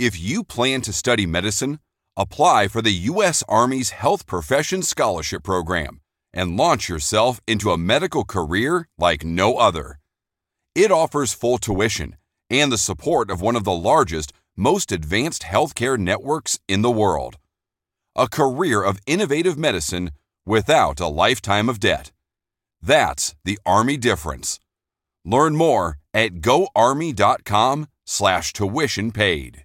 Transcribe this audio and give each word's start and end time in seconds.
If 0.00 0.18
you 0.18 0.44
plan 0.44 0.80
to 0.82 0.94
study 0.94 1.26
medicine, 1.26 1.78
apply 2.16 2.68
for 2.68 2.80
the 2.80 3.10
U.S. 3.12 3.44
Army's 3.46 3.90
Health 3.90 4.24
Profession 4.24 4.80
Scholarship 4.80 5.42
Program 5.42 6.00
and 6.32 6.56
launch 6.56 6.88
yourself 6.88 7.38
into 7.46 7.70
a 7.70 7.76
medical 7.76 8.24
career 8.24 8.88
like 8.96 9.26
no 9.26 9.58
other. 9.58 9.98
It 10.74 10.90
offers 10.90 11.34
full 11.34 11.58
tuition 11.58 12.16
and 12.48 12.72
the 12.72 12.78
support 12.78 13.30
of 13.30 13.42
one 13.42 13.56
of 13.56 13.64
the 13.64 13.76
largest, 13.76 14.32
most 14.56 14.90
advanced 14.90 15.42
healthcare 15.42 15.98
networks 15.98 16.58
in 16.66 16.80
the 16.80 16.90
world. 16.90 17.36
A 18.16 18.26
career 18.26 18.82
of 18.82 19.00
innovative 19.06 19.58
medicine 19.58 20.12
without 20.46 20.98
a 20.98 21.08
lifetime 21.08 21.68
of 21.68 21.78
debt. 21.78 22.10
That's 22.80 23.34
the 23.44 23.58
Army 23.66 23.98
difference. 23.98 24.60
Learn 25.26 25.56
more 25.56 25.98
at 26.14 26.40
goarmy.com 26.40 27.86
slash 28.06 28.54
tuition 28.54 29.12
paid. 29.12 29.64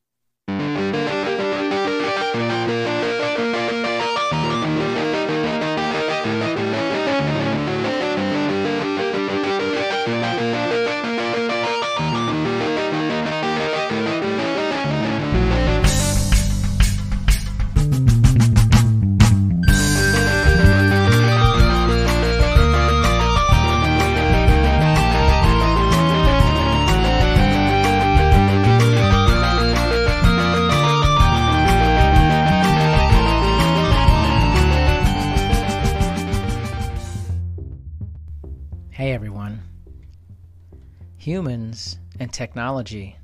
And 42.21 42.31
technology 42.31 43.17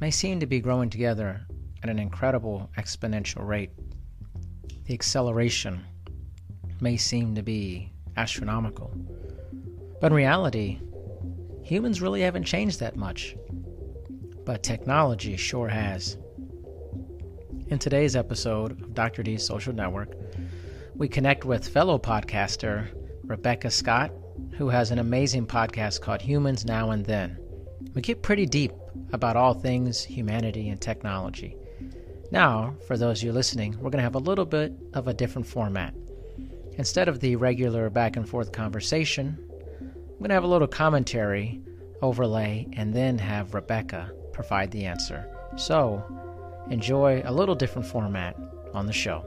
may 0.00 0.10
seem 0.10 0.40
to 0.40 0.46
be 0.46 0.58
growing 0.58 0.88
together 0.88 1.42
at 1.82 1.90
an 1.90 1.98
incredible 1.98 2.70
exponential 2.78 3.46
rate. 3.46 3.72
The 4.86 4.94
acceleration 4.94 5.84
may 6.80 6.96
seem 6.96 7.34
to 7.34 7.42
be 7.42 7.92
astronomical. 8.16 8.90
But 10.00 10.12
in 10.12 10.16
reality, 10.16 10.80
humans 11.62 12.00
really 12.00 12.22
haven't 12.22 12.44
changed 12.44 12.80
that 12.80 12.96
much. 12.96 13.36
But 14.46 14.62
technology 14.62 15.36
sure 15.36 15.68
has. 15.68 16.16
In 17.68 17.78
today's 17.78 18.16
episode 18.16 18.80
of 18.80 18.94
Dr. 18.94 19.22
D's 19.22 19.46
Social 19.46 19.74
Network, 19.74 20.08
we 20.94 21.06
connect 21.06 21.44
with 21.44 21.68
fellow 21.68 21.98
podcaster 21.98 22.88
Rebecca 23.24 23.70
Scott 23.70 24.10
who 24.56 24.68
has 24.68 24.90
an 24.90 24.98
amazing 24.98 25.46
podcast 25.46 26.00
called 26.00 26.22
Humans 26.22 26.64
Now 26.64 26.90
and 26.90 27.04
Then. 27.04 27.43
We 27.94 28.02
get 28.02 28.22
pretty 28.22 28.46
deep 28.46 28.72
about 29.12 29.36
all 29.36 29.54
things 29.54 30.02
humanity 30.02 30.68
and 30.68 30.80
technology. 30.80 31.56
Now, 32.32 32.74
for 32.88 32.96
those 32.96 33.20
of 33.20 33.24
you 33.24 33.32
listening, 33.32 33.74
we're 33.74 33.90
going 33.90 33.98
to 33.98 34.02
have 34.02 34.16
a 34.16 34.18
little 34.18 34.44
bit 34.44 34.72
of 34.94 35.06
a 35.06 35.14
different 35.14 35.46
format. 35.46 35.94
Instead 36.76 37.06
of 37.06 37.20
the 37.20 37.36
regular 37.36 37.88
back 37.90 38.16
and 38.16 38.28
forth 38.28 38.50
conversation, 38.50 39.38
I'm 39.80 40.18
going 40.18 40.30
to 40.30 40.34
have 40.34 40.42
a 40.42 40.48
little 40.48 40.66
commentary, 40.66 41.62
overlay, 42.02 42.66
and 42.72 42.92
then 42.92 43.16
have 43.18 43.54
Rebecca 43.54 44.10
provide 44.32 44.72
the 44.72 44.86
answer. 44.86 45.30
So, 45.56 46.02
enjoy 46.70 47.22
a 47.24 47.32
little 47.32 47.54
different 47.54 47.86
format 47.86 48.36
on 48.72 48.86
the 48.86 48.92
show. 48.92 49.24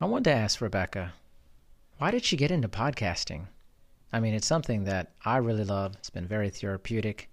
I 0.00 0.06
wanted 0.06 0.24
to 0.24 0.34
ask 0.36 0.60
Rebecca, 0.60 1.12
why 1.98 2.10
did 2.10 2.24
she 2.24 2.36
get 2.36 2.50
into 2.50 2.68
podcasting? 2.68 3.46
I 4.12 4.20
mean, 4.20 4.34
it's 4.34 4.46
something 4.46 4.84
that 4.84 5.12
I 5.24 5.36
really 5.36 5.64
love. 5.64 5.94
It's 5.96 6.10
been 6.10 6.26
very 6.26 6.50
therapeutic, 6.50 7.28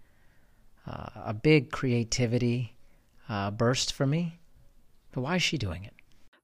uh, 0.88 1.10
a 1.16 1.34
big 1.34 1.72
creativity 1.72 2.76
uh, 3.30 3.52
burst 3.52 3.94
for 3.94 4.06
me. 4.06 4.40
But 5.12 5.22
why 5.22 5.38
is 5.38 5.44
she 5.44 5.58
doing 5.58 5.86
it? 5.86 5.94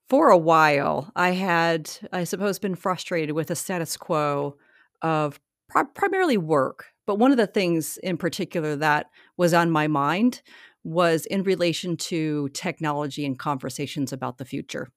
For 0.09 0.29
a 0.29 0.37
while, 0.37 1.11
I 1.15 1.31
had, 1.31 1.89
I 2.11 2.23
suppose, 2.23 2.59
been 2.59 2.75
frustrated 2.75 3.35
with 3.35 3.47
the 3.47 3.55
status 3.55 3.97
quo 3.97 4.57
of 5.01 5.39
pri- 5.69 5.83
primarily 5.93 6.37
work. 6.37 6.87
But 7.05 7.15
one 7.19 7.31
of 7.31 7.37
the 7.37 7.47
things 7.47 7.97
in 7.97 8.17
particular 8.17 8.75
that 8.77 9.07
was 9.37 9.53
on 9.53 9.71
my 9.71 9.87
mind 9.87 10.41
was 10.83 11.25
in 11.25 11.43
relation 11.43 11.95
to 11.95 12.49
technology 12.49 13.25
and 13.25 13.37
conversations 13.37 14.11
about 14.11 14.37
the 14.37 14.45
future. 14.45 14.89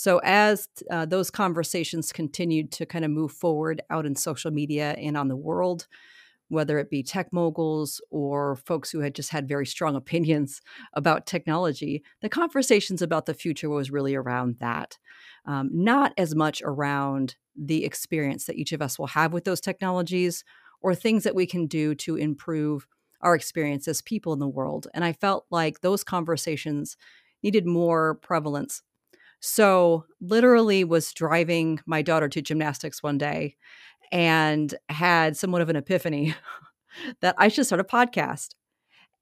So, 0.00 0.18
as 0.24 0.66
uh, 0.90 1.04
those 1.04 1.30
conversations 1.30 2.10
continued 2.10 2.72
to 2.72 2.86
kind 2.86 3.04
of 3.04 3.10
move 3.10 3.32
forward 3.32 3.82
out 3.90 4.06
in 4.06 4.16
social 4.16 4.50
media 4.50 4.92
and 4.92 5.14
on 5.14 5.28
the 5.28 5.36
world, 5.36 5.88
whether 6.48 6.78
it 6.78 6.88
be 6.88 7.02
tech 7.02 7.34
moguls 7.34 8.00
or 8.10 8.56
folks 8.56 8.90
who 8.90 9.00
had 9.00 9.14
just 9.14 9.28
had 9.28 9.46
very 9.46 9.66
strong 9.66 9.94
opinions 10.02 10.62
about 10.94 11.26
technology, 11.26 12.02
the 12.22 12.30
conversations 12.30 13.02
about 13.02 13.26
the 13.26 13.34
future 13.34 13.68
was 13.68 13.90
really 13.90 14.14
around 14.14 14.56
that. 14.58 14.96
Um, 15.44 15.68
not 15.70 16.14
as 16.16 16.34
much 16.34 16.62
around 16.64 17.36
the 17.54 17.84
experience 17.84 18.46
that 18.46 18.56
each 18.56 18.72
of 18.72 18.80
us 18.80 18.98
will 18.98 19.08
have 19.08 19.34
with 19.34 19.44
those 19.44 19.60
technologies 19.60 20.44
or 20.80 20.94
things 20.94 21.24
that 21.24 21.34
we 21.34 21.44
can 21.44 21.66
do 21.66 21.94
to 21.96 22.16
improve 22.16 22.86
our 23.20 23.34
experience 23.34 23.86
as 23.86 24.00
people 24.00 24.32
in 24.32 24.38
the 24.38 24.48
world. 24.48 24.86
And 24.94 25.04
I 25.04 25.12
felt 25.12 25.44
like 25.50 25.82
those 25.82 26.02
conversations 26.02 26.96
needed 27.42 27.66
more 27.66 28.14
prevalence 28.14 28.82
so, 29.40 30.04
literally, 30.20 30.84
was 30.84 31.12
driving 31.14 31.80
my 31.86 32.02
daughter 32.02 32.28
to 32.28 32.42
gymnastics 32.42 33.02
one 33.02 33.16
day 33.16 33.56
and 34.12 34.74
had 34.90 35.36
somewhat 35.36 35.62
of 35.62 35.70
an 35.70 35.76
epiphany 35.76 36.34
that 37.20 37.34
I 37.38 37.48
should 37.48 37.64
start 37.64 37.80
a 37.80 37.84
podcast. 37.84 38.50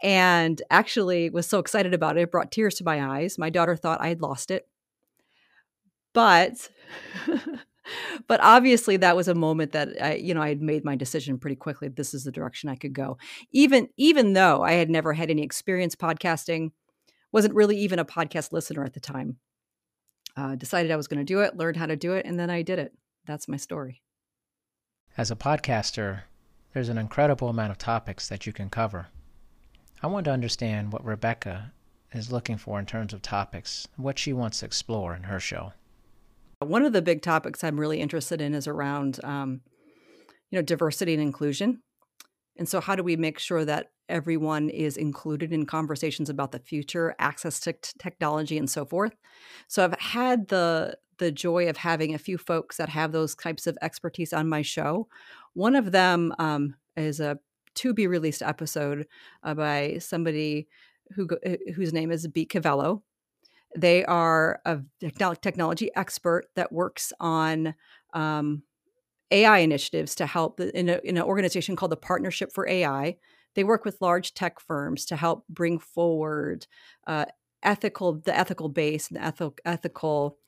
And 0.03 0.61
actually, 0.71 1.31
was 1.31 1.47
so 1.47 1.61
excited 1.61 1.95
about 1.95 2.19
it, 2.19 2.23
it 2.23 2.31
brought 2.33 2.51
tears 2.51 2.75
to 2.77 2.85
my 2.85 3.19
eyes. 3.19 3.39
My 3.39 3.49
daughter 3.49 3.77
thought 3.77 4.01
I 4.01 4.09
had 4.09 4.21
lost 4.21 4.51
it. 4.51 4.69
But 6.13 6.69
but 8.27 8.41
obviously 8.43 8.97
that 8.97 9.17
was 9.17 9.29
a 9.29 9.35
moment 9.35 9.73
that 9.73 9.91
I, 10.03 10.15
you 10.15 10.35
know 10.35 10.43
I 10.43 10.49
had 10.49 10.63
made 10.63 10.85
my 10.85 10.97
decision 10.97 11.39
pretty 11.39 11.57
quickly. 11.57 11.89
This 11.89 12.13
is 12.13 12.25
the 12.25 12.33
direction 12.33 12.69
I 12.69 12.77
could 12.77 12.93
go. 12.93 13.19
Even 13.53 13.89
even 13.97 14.33
though 14.33 14.63
I 14.63 14.73
had 14.73 14.91
never 14.91 15.13
had 15.13 15.31
any 15.31 15.43
experience 15.43 15.95
podcasting, 15.95 16.73
wasn't 17.31 17.55
really 17.55 17.79
even 17.79 17.99
a 18.01 18.05
podcast 18.05 18.53
listener 18.53 18.85
at 18.85 18.95
the 18.95 19.01
time 19.01 19.37
uh, 20.39 20.55
decided 20.55 20.93
I 20.93 20.97
was 20.97 21.09
going 21.09 21.19
to 21.19 21.25
do 21.25 21.41
it, 21.41 21.57
learned 21.57 21.77
how 21.77 21.87
to 21.87 21.97
do 21.97 22.13
it, 22.13 22.25
and 22.25 22.39
then 22.39 22.49
I 22.49 22.63
did 22.63 22.79
it. 22.79 22.93
That's 23.27 23.49
my 23.49 23.57
story. 23.57 24.03
As 25.17 25.33
a 25.33 25.37
podcaster, 25.37 26.23
there's 26.73 26.89
an 26.89 26.97
incredible 26.97 27.49
amount 27.49 27.73
of 27.73 27.79
topics 27.79 28.29
that 28.29 28.47
you 28.47 28.53
can 28.53 28.71
cover. 28.71 29.09
I 30.01 30.07
want 30.07 30.27
to 30.27 30.31
understand 30.31 30.93
what 30.93 31.05
Rebecca 31.05 31.73
is 32.13 32.31
looking 32.31 32.57
for 32.57 32.79
in 32.79 32.87
terms 32.87 33.13
of 33.13 33.21
topics, 33.21 33.89
what 33.97 34.17
she 34.17 34.33
wants 34.33 34.61
to 34.61 34.67
explore 34.67 35.15
in 35.15 35.25
her 35.25 35.41
show. 35.41 35.73
One 36.61 36.85
of 36.85 36.93
the 36.93 37.03
big 37.03 37.21
topics 37.21 37.65
I'm 37.65 37.79
really 37.79 38.01
interested 38.01 38.41
in 38.41 38.55
is 38.55 38.69
around, 38.69 39.19
um, 39.25 39.63
you 40.51 40.59
know, 40.59 40.63
diversity 40.63 41.15
and 41.15 41.23
inclusion. 41.23 41.81
And 42.57 42.69
so, 42.69 42.81
how 42.81 42.95
do 42.95 43.03
we 43.03 43.17
make 43.17 43.41
sure 43.41 43.65
that 43.65 43.91
everyone 44.09 44.69
is 44.71 44.97
included 44.97 45.53
in 45.53 45.67
conversations 45.67 46.31
about 46.31 46.53
the 46.53 46.59
future, 46.59 47.15
access 47.19 47.61
to 47.61 47.73
t- 47.73 47.91
technology, 47.99 48.59
and 48.59 48.69
so 48.71 48.85
forth? 48.85 49.15
So, 49.69 49.85
I've 49.85 49.99
had 50.01 50.49
the 50.49 50.97
the 51.19 51.33
joy 51.33 51.69
of 51.69 51.77
having 51.77 52.15
a 52.15 52.19
few 52.19 52.39
folks 52.39 52.77
that 52.77 52.89
have 52.89 53.13
those 53.13 53.35
types 53.35 53.67
of 53.67 53.77
expertise 53.83 54.33
on 54.33 54.49
my 54.49 54.63
show. 54.63 55.09
One 55.55 55.75
of 55.75 55.93
them 55.93 56.33
um, 56.39 56.77
is 56.97 57.21
a 57.21 57.39
to 57.75 57.95
be 57.95 58.07
released 58.07 58.43
episode 58.43 59.07
uh, 59.45 59.55
by 59.55 59.99
somebody 59.99 60.69
who 61.15 61.29
uh, 61.47 61.57
whose 61.75 61.93
name 61.93 62.11
is 62.11 62.27
B 62.27 62.47
Cavello. 62.47 63.03
They 63.77 64.05
are 64.05 64.61
a 64.65 64.81
technology 65.41 65.91
expert 65.95 66.47
that 66.57 66.73
works 66.73 67.13
on 67.21 67.75
um, 68.15 68.63
AI 69.31 69.59
initiatives 69.59 70.15
to 70.17 70.27
help 70.27 70.59
in, 70.59 70.89
a, 70.89 71.01
in 71.05 71.17
an 71.19 71.23
organization 71.23 71.77
called 71.77 71.93
the 71.93 71.97
Partnership 71.97 72.53
for 72.53 72.67
AI. 72.67 73.17
They 73.59 73.65
work 73.65 73.85
with 73.85 74.01
large 74.01 74.35
tech 74.35 74.61
firms 74.61 75.05
to 75.07 75.17
help 75.17 75.45
bring 75.49 75.81
forward 75.81 76.69
uh, 77.09 77.25
ethical, 77.65 78.13
the 78.13 78.33
ethical 78.33 78.69
base 78.69 79.09
and 79.09 79.19
ethical, 79.19 79.57
ethical 79.65 80.39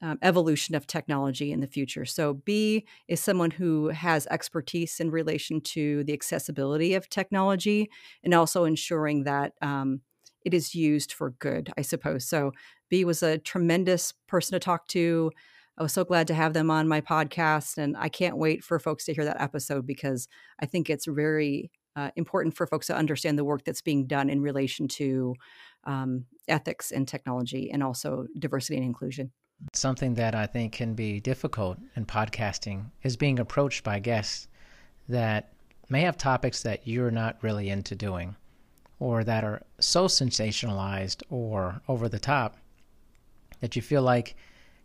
um, 0.00 0.18
evolution 0.22 0.74
of 0.74 0.86
technology 0.86 1.52
in 1.52 1.60
the 1.60 1.66
future. 1.66 2.06
So, 2.06 2.32
B 2.32 2.86
is 3.08 3.20
someone 3.20 3.50
who 3.50 3.88
has 3.88 4.26
expertise 4.28 5.00
in 5.00 5.10
relation 5.10 5.60
to 5.72 6.02
the 6.04 6.14
accessibility 6.14 6.94
of 6.94 7.10
technology 7.10 7.90
and 8.24 8.32
also 8.32 8.64
ensuring 8.64 9.24
that 9.24 9.52
um, 9.60 10.00
it 10.42 10.54
is 10.54 10.74
used 10.74 11.12
for 11.12 11.32
good, 11.32 11.70
I 11.76 11.82
suppose. 11.82 12.24
So, 12.26 12.52
B 12.88 13.04
was 13.04 13.22
a 13.22 13.36
tremendous 13.36 14.14
person 14.28 14.54
to 14.54 14.60
talk 14.60 14.88
to. 14.88 15.30
I 15.76 15.82
was 15.82 15.92
so 15.92 16.04
glad 16.04 16.26
to 16.28 16.34
have 16.34 16.54
them 16.54 16.70
on 16.70 16.88
my 16.88 17.02
podcast, 17.02 17.76
and 17.76 17.98
I 17.98 18.08
can't 18.08 18.38
wait 18.38 18.64
for 18.64 18.78
folks 18.78 19.04
to 19.04 19.12
hear 19.12 19.26
that 19.26 19.42
episode 19.42 19.86
because 19.86 20.26
I 20.58 20.64
think 20.64 20.88
it's 20.88 21.04
very 21.04 21.70
uh, 21.96 22.10
important 22.16 22.54
for 22.54 22.66
folks 22.66 22.86
to 22.86 22.96
understand 22.96 23.38
the 23.38 23.44
work 23.44 23.64
that's 23.64 23.80
being 23.80 24.06
done 24.06 24.30
in 24.30 24.40
relation 24.40 24.86
to 24.86 25.34
um, 25.84 26.24
ethics 26.46 26.92
and 26.92 27.08
technology 27.08 27.70
and 27.70 27.82
also 27.82 28.26
diversity 28.38 28.76
and 28.76 28.84
inclusion. 28.84 29.32
Something 29.72 30.14
that 30.14 30.34
I 30.34 30.46
think 30.46 30.72
can 30.72 30.94
be 30.94 31.18
difficult 31.18 31.78
in 31.96 32.04
podcasting 32.04 32.90
is 33.02 33.16
being 33.16 33.38
approached 33.38 33.82
by 33.82 33.98
guests 33.98 34.48
that 35.08 35.52
may 35.88 36.02
have 36.02 36.18
topics 36.18 36.62
that 36.62 36.86
you're 36.86 37.10
not 37.10 37.38
really 37.42 37.70
into 37.70 37.94
doing 37.94 38.36
or 38.98 39.24
that 39.24 39.44
are 39.44 39.62
so 39.78 40.06
sensationalized 40.06 41.22
or 41.30 41.80
over 41.88 42.08
the 42.08 42.18
top 42.18 42.56
that 43.60 43.76
you 43.76 43.82
feel 43.82 44.02
like 44.02 44.36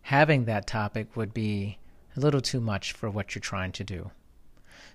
having 0.02 0.44
that 0.44 0.66
topic 0.66 1.16
would 1.16 1.34
be 1.34 1.78
a 2.16 2.20
little 2.20 2.40
too 2.40 2.60
much 2.60 2.92
for 2.92 3.10
what 3.10 3.34
you're 3.34 3.40
trying 3.40 3.72
to 3.72 3.84
do. 3.84 4.10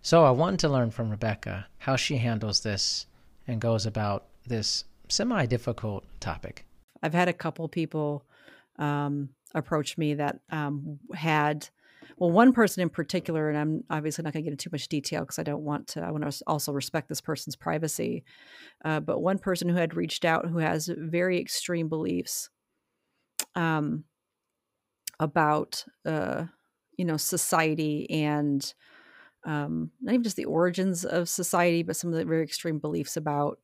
So 0.02 0.24
I 0.24 0.32
wanted 0.32 0.60
to 0.62 0.70
learn 0.70 0.92
from 0.92 1.10
Rebecca 1.10 1.68
how 1.80 1.96
she 1.96 2.18
handles 2.18 2.62
this 2.62 3.06
and 3.48 3.62
goes 3.62 3.86
about 3.86 4.26
this 4.46 4.84
semi 5.10 5.46
difficult 5.46 6.06
topic. 6.20 6.66
I've 7.04 7.14
had 7.14 7.28
a 7.28 7.34
couple 7.34 7.68
people 7.68 8.26
um, 8.80 9.30
approached 9.54 9.98
me 9.98 10.16
that 10.16 10.40
um, 10.50 11.00
had 11.14 11.70
well 12.18 12.32
one 12.32 12.52
person 12.52 12.82
in 12.82 12.90
particular 12.90 13.50
and 13.50 13.58
i'm 13.58 13.84
obviously 13.90 14.24
not 14.24 14.34
going 14.34 14.44
to 14.44 14.50
get 14.50 14.54
into 14.54 14.64
too 14.64 14.74
much 14.74 14.88
detail 14.88 15.22
because 15.22 15.40
i 15.40 15.44
don't 15.44 15.64
want 15.64 15.88
to 15.88 16.02
i 16.02 16.10
want 16.10 16.30
to 16.30 16.44
also 16.48 16.72
respect 16.72 17.08
this 17.08 17.22
person's 17.22 17.56
privacy 17.56 18.24
uh, 18.86 19.00
but 19.00 19.22
one 19.22 19.38
person 19.38 19.70
who 19.70 19.76
had 19.76 19.96
reached 19.96 20.26
out 20.26 20.48
who 20.48 20.58
has 20.58 20.90
very 20.98 21.40
extreme 21.40 21.88
beliefs 21.88 22.50
um, 23.56 24.04
about 25.20 25.84
uh, 26.06 26.46
you 26.98 27.06
know 27.06 27.18
society 27.18 28.10
and 28.10 28.74
um, 29.46 29.92
not 30.02 30.14
even 30.14 30.24
just 30.24 30.36
the 30.36 30.46
origins 30.46 31.06
of 31.06 31.30
society 31.30 31.84
but 31.84 31.96
some 31.96 32.12
of 32.12 32.18
the 32.18 32.26
very 32.26 32.44
extreme 32.44 32.80
beliefs 32.80 33.18
about 33.18 33.60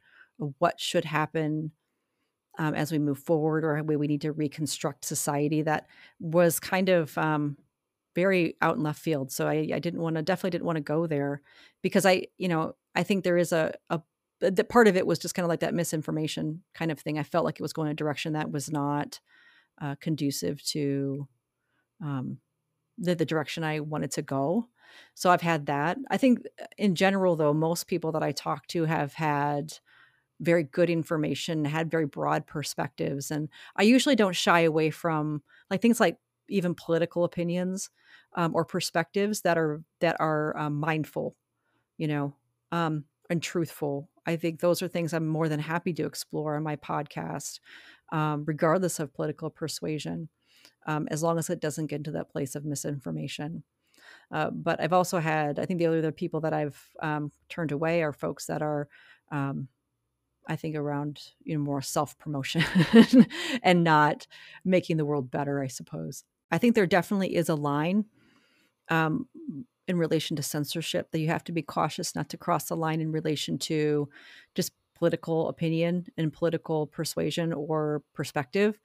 what 0.59 0.79
should 0.79 1.05
happen 1.05 1.71
um, 2.59 2.75
as 2.75 2.91
we 2.91 2.99
move 2.99 3.19
forward 3.19 3.63
or 3.63 3.81
way 3.83 3.95
we 3.95 4.07
need 4.07 4.21
to 4.21 4.31
reconstruct 4.31 5.05
society 5.05 5.61
that 5.61 5.87
was 6.19 6.59
kind 6.59 6.89
of 6.89 7.17
um, 7.17 7.57
very 8.15 8.55
out 8.61 8.75
in 8.75 8.83
left 8.83 8.99
field. 8.99 9.31
So 9.31 9.47
I, 9.47 9.69
I 9.73 9.79
didn't 9.79 10.01
want 10.01 10.15
to 10.15 10.21
definitely 10.21 10.51
didn't 10.51 10.65
want 10.65 10.77
to 10.77 10.83
go 10.83 11.07
there 11.07 11.41
because 11.81 12.05
I, 12.05 12.27
you 12.37 12.47
know, 12.47 12.75
I 12.95 13.03
think 13.03 13.23
there 13.23 13.37
is 13.37 13.51
a, 13.51 13.73
a 13.89 14.01
the 14.39 14.63
part 14.63 14.89
of 14.89 14.97
it 14.97 15.07
was 15.07 15.19
just 15.19 15.35
kind 15.35 15.45
of 15.45 15.49
like 15.49 15.61
that 15.61 15.73
misinformation 15.73 16.63
kind 16.73 16.91
of 16.91 16.99
thing. 16.99 17.17
I 17.17 17.23
felt 17.23 17.45
like 17.45 17.59
it 17.59 17.61
was 17.61 17.71
going 17.71 17.89
a 17.89 17.93
direction 17.93 18.33
that 18.33 18.51
was 18.51 18.69
not 18.69 19.21
uh, 19.81 19.95
conducive 20.01 20.61
to 20.65 21.27
um, 22.03 22.39
the, 22.97 23.15
the 23.15 23.25
direction 23.25 23.63
I 23.63 23.79
wanted 23.79 24.11
to 24.11 24.21
go. 24.21 24.67
So 25.13 25.29
I've 25.29 25.41
had 25.41 25.65
that. 25.67 25.97
I 26.09 26.17
think 26.17 26.45
uh, 26.61 26.65
in 26.77 26.95
general, 26.95 27.35
though, 27.35 27.53
most 27.53 27.87
people 27.87 28.11
that 28.13 28.23
I 28.23 28.31
talk 28.31 28.67
to 28.67 28.85
have 28.85 29.13
had 29.13 29.73
very 30.39 30.63
good 30.63 30.89
information, 30.89 31.65
had 31.65 31.91
very 31.91 32.05
broad 32.05 32.45
perspectives. 32.45 33.31
And 33.31 33.49
I 33.75 33.83
usually 33.83 34.15
don't 34.15 34.35
shy 34.35 34.61
away 34.61 34.89
from 34.89 35.43
like 35.69 35.81
things 35.81 35.99
like 35.99 36.17
even 36.49 36.75
political 36.75 37.23
opinions 37.23 37.89
um, 38.35 38.55
or 38.55 38.65
perspectives 38.65 39.41
that 39.41 39.57
are 39.57 39.83
that 40.01 40.17
are 40.19 40.57
um, 40.57 40.75
mindful, 40.79 41.35
you 41.97 42.07
know, 42.07 42.35
um, 42.71 43.05
and 43.29 43.41
truthful. 43.41 44.09
I 44.25 44.35
think 44.35 44.59
those 44.59 44.81
are 44.81 44.87
things 44.87 45.13
I'm 45.13 45.27
more 45.27 45.49
than 45.49 45.59
happy 45.59 45.93
to 45.93 46.05
explore 46.05 46.55
on 46.55 46.63
my 46.63 46.75
podcast, 46.77 47.59
um, 48.11 48.43
regardless 48.45 48.99
of 48.99 49.13
political 49.13 49.49
persuasion, 49.49 50.29
um, 50.87 51.07
as 51.11 51.23
long 51.23 51.37
as 51.39 51.49
it 51.49 51.59
doesn't 51.59 51.87
get 51.87 51.97
into 51.97 52.11
that 52.11 52.29
place 52.29 52.55
of 52.55 52.65
misinformation. 52.65 53.63
Uh, 54.31 54.49
but 54.49 54.81
I've 54.81 54.93
also 54.93 55.19
had, 55.19 55.59
I 55.59 55.65
think 55.65 55.79
the 55.79 55.87
other 55.87 56.11
people 56.11 56.41
that 56.41 56.53
I've 56.53 56.79
um, 57.01 57.31
turned 57.49 57.71
away 57.71 58.01
are 58.01 58.13
folks 58.13 58.47
that 58.47 58.61
are 58.61 58.87
um, 59.31 59.67
I 60.47 60.55
think 60.55 60.75
around 60.75 61.21
you 61.43 61.55
know 61.55 61.63
more 61.63 61.81
self 61.81 62.17
promotion 62.17 62.63
and 63.63 63.83
not 63.83 64.27
making 64.65 64.97
the 64.97 65.05
world 65.05 65.31
better. 65.31 65.61
I 65.61 65.67
suppose 65.67 66.23
I 66.51 66.57
think 66.57 66.75
there 66.75 66.85
definitely 66.85 67.35
is 67.35 67.49
a 67.49 67.55
line 67.55 68.05
um, 68.89 69.27
in 69.87 69.97
relation 69.97 70.35
to 70.35 70.43
censorship 70.43 71.11
that 71.11 71.19
you 71.19 71.27
have 71.27 71.43
to 71.45 71.51
be 71.51 71.61
cautious 71.61 72.15
not 72.15 72.29
to 72.29 72.37
cross 72.37 72.65
the 72.65 72.75
line 72.75 73.01
in 73.01 73.11
relation 73.11 73.57
to 73.59 74.09
just 74.55 74.71
political 74.95 75.49
opinion 75.49 76.05
and 76.17 76.31
political 76.31 76.87
persuasion 76.87 77.51
or 77.51 78.03
perspective, 78.13 78.79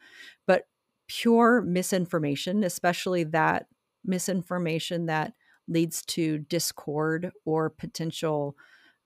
but 0.46 0.67
pure 1.06 1.61
misinformation, 1.62 2.64
especially 2.64 3.25
that 3.25 3.67
misinformation 4.05 5.06
that 5.06 5.35
leads 5.67 6.03
to 6.03 6.39
discord 6.39 7.31
or 7.45 7.71
potential 7.71 8.56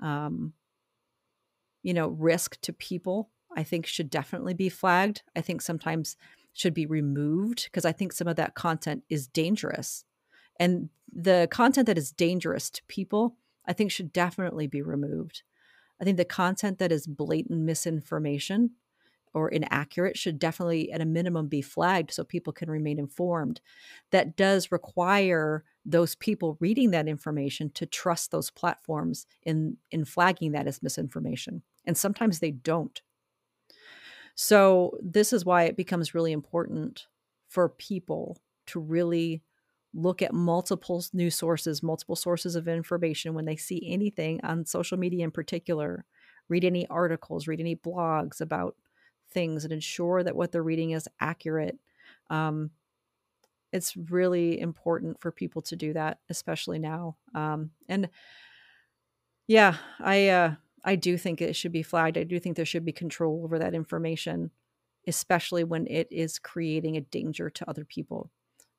um, 0.00 0.52
you 1.82 1.94
know, 1.94 2.08
risk 2.08 2.60
to 2.62 2.72
people, 2.72 3.30
I 3.56 3.62
think 3.62 3.86
should 3.86 4.10
definitely 4.10 4.54
be 4.54 4.68
flagged. 4.68 5.22
I 5.36 5.40
think 5.40 5.60
sometimes 5.60 6.16
should 6.52 6.74
be 6.74 6.86
removed 6.86 7.64
because 7.64 7.84
I 7.84 7.92
think 7.92 8.12
some 8.12 8.28
of 8.28 8.36
that 8.36 8.54
content 8.54 9.02
is 9.08 9.26
dangerous. 9.26 10.04
And 10.60 10.90
the 11.12 11.48
content 11.50 11.86
that 11.86 11.98
is 11.98 12.12
dangerous 12.12 12.70
to 12.70 12.82
people, 12.88 13.36
I 13.66 13.72
think 13.72 13.90
should 13.90 14.12
definitely 14.12 14.66
be 14.66 14.82
removed. 14.82 15.42
I 16.00 16.04
think 16.04 16.16
the 16.16 16.24
content 16.24 16.78
that 16.78 16.92
is 16.92 17.06
blatant 17.06 17.60
misinformation 17.60 18.72
or 19.34 19.48
inaccurate 19.48 20.16
should 20.16 20.38
definitely, 20.38 20.92
at 20.92 21.00
a 21.00 21.06
minimum, 21.06 21.48
be 21.48 21.62
flagged 21.62 22.12
so 22.12 22.24
people 22.24 22.52
can 22.52 22.70
remain 22.70 22.98
informed. 22.98 23.60
That 24.10 24.36
does 24.36 24.72
require 24.72 25.64
those 25.84 26.14
people 26.14 26.56
reading 26.60 26.90
that 26.90 27.08
information 27.08 27.70
to 27.70 27.86
trust 27.86 28.30
those 28.30 28.50
platforms 28.50 29.26
in, 29.42 29.76
in 29.90 30.04
flagging 30.04 30.52
that 30.52 30.66
as 30.66 30.82
misinformation. 30.82 31.62
And 31.84 31.96
sometimes 31.96 32.38
they 32.38 32.50
don't. 32.50 33.00
So, 34.34 34.96
this 35.02 35.32
is 35.32 35.44
why 35.44 35.64
it 35.64 35.76
becomes 35.76 36.14
really 36.14 36.32
important 36.32 37.06
for 37.48 37.68
people 37.68 38.38
to 38.66 38.80
really 38.80 39.42
look 39.94 40.22
at 40.22 40.32
multiple 40.32 41.04
news 41.12 41.34
sources, 41.34 41.82
multiple 41.82 42.16
sources 42.16 42.56
of 42.56 42.66
information 42.66 43.34
when 43.34 43.44
they 43.44 43.56
see 43.56 43.82
anything 43.86 44.40
on 44.42 44.64
social 44.64 44.96
media 44.96 45.24
in 45.24 45.30
particular. 45.30 46.04
Read 46.48 46.64
any 46.64 46.86
articles, 46.88 47.46
read 47.46 47.60
any 47.60 47.76
blogs 47.76 48.40
about 48.40 48.76
things 49.32 49.64
and 49.64 49.72
ensure 49.72 50.22
that 50.22 50.36
what 50.36 50.52
they're 50.52 50.62
reading 50.62 50.90
is 50.90 51.08
accurate. 51.20 51.78
Um, 52.30 52.70
it's 53.72 53.96
really 53.96 54.60
important 54.60 55.20
for 55.20 55.32
people 55.32 55.62
to 55.62 55.76
do 55.76 55.92
that, 55.94 56.18
especially 56.28 56.78
now. 56.78 57.16
Um, 57.34 57.70
and 57.88 58.08
yeah, 59.46 59.76
I 59.98 60.28
uh, 60.28 60.54
I 60.84 60.96
do 60.96 61.16
think 61.16 61.40
it 61.40 61.56
should 61.56 61.72
be 61.72 61.82
flagged. 61.82 62.18
I 62.18 62.24
do 62.24 62.38
think 62.38 62.56
there 62.56 62.64
should 62.64 62.84
be 62.84 62.92
control 62.92 63.42
over 63.44 63.58
that 63.58 63.74
information, 63.74 64.50
especially 65.06 65.64
when 65.64 65.86
it 65.86 66.08
is 66.10 66.38
creating 66.38 66.96
a 66.96 67.00
danger 67.00 67.50
to 67.50 67.68
other 67.68 67.84
people. 67.84 68.30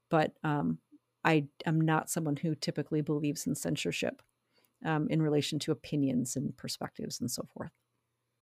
But 0.09 0.33
um, 0.43 0.77
I 1.23 1.45
am 1.65 1.81
not 1.81 2.09
someone 2.09 2.35
who 2.35 2.55
typically 2.55 3.01
believes 3.01 3.47
in 3.47 3.55
censorship 3.55 4.21
um, 4.85 5.07
in 5.09 5.21
relation 5.21 5.59
to 5.59 5.71
opinions 5.71 6.35
and 6.35 6.55
perspectives 6.57 7.19
and 7.19 7.31
so 7.31 7.47
forth. 7.53 7.71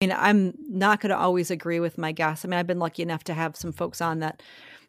I 0.02 0.06
mean, 0.06 0.16
I'm 0.18 0.54
not 0.70 1.02
going 1.02 1.10
to 1.10 1.18
always 1.18 1.52
agree 1.52 1.80
with 1.80 1.98
my 1.98 2.12
guests. 2.14 2.46
I 2.46 2.48
mean, 2.48 2.58
I've 2.58 2.68
been 2.68 2.80
lucky 2.80 3.04
enough 3.04 3.24
to 3.26 3.34
have 3.34 3.56
some 3.58 3.74
folks 3.74 4.00
on 4.00 4.20
that, 4.20 4.42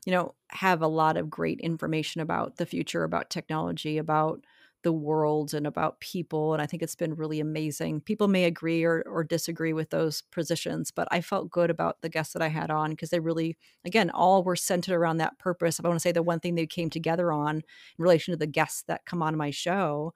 you 0.07 0.13
know, 0.13 0.35
have 0.51 0.83
a 0.83 0.87
lot 0.87 1.17
of 1.17 1.29
great 1.29 1.59
information 1.61 2.21
about 2.21 2.57
the 2.57 2.67
future, 2.67 3.03
about 3.03 3.29
technology, 3.29 3.99
about 3.99 4.45
the 4.83 4.93
world, 4.93 5.53
and 5.53 5.67
about 5.67 6.01
people. 6.01 6.55
And 6.55 6.63
I 6.63 6.67
think 6.67 6.83
it's 6.83 6.95
been 6.95 7.15
really 7.17 7.41
amazing. 7.41 8.01
People 8.03 8.29
may 8.29 8.45
agree 8.45 8.85
or, 8.85 9.03
or 9.07 9.25
disagree 9.25 9.73
with 9.73 9.91
those 9.91 10.23
positions, 10.31 10.91
but 10.93 11.09
I 11.11 11.21
felt 11.21 11.51
good 11.51 11.71
about 11.71 12.01
the 12.03 12.09
guests 12.09 12.33
that 12.33 12.41
I 12.41 12.49
had 12.49 12.71
on 12.71 12.91
because 12.91 13.11
they 13.11 13.21
really, 13.21 13.59
again, 13.85 14.11
all 14.11 14.45
were 14.45 14.57
centered 14.57 14.95
around 14.97 15.17
that 15.19 15.39
purpose. 15.41 15.79
If 15.81 15.85
I 15.85 15.89
want 15.89 15.99
to 15.99 16.03
say 16.03 16.13
the 16.13 16.23
one 16.23 16.39
thing 16.41 16.55
they 16.55 16.67
came 16.67 16.89
together 16.89 17.33
on 17.33 17.57
in 17.57 17.63
relation 17.99 18.33
to 18.33 18.39
the 18.39 18.47
guests 18.47 18.85
that 18.87 19.05
come 19.07 19.23
on 19.23 19.37
my 19.37 19.51
show 19.51 20.15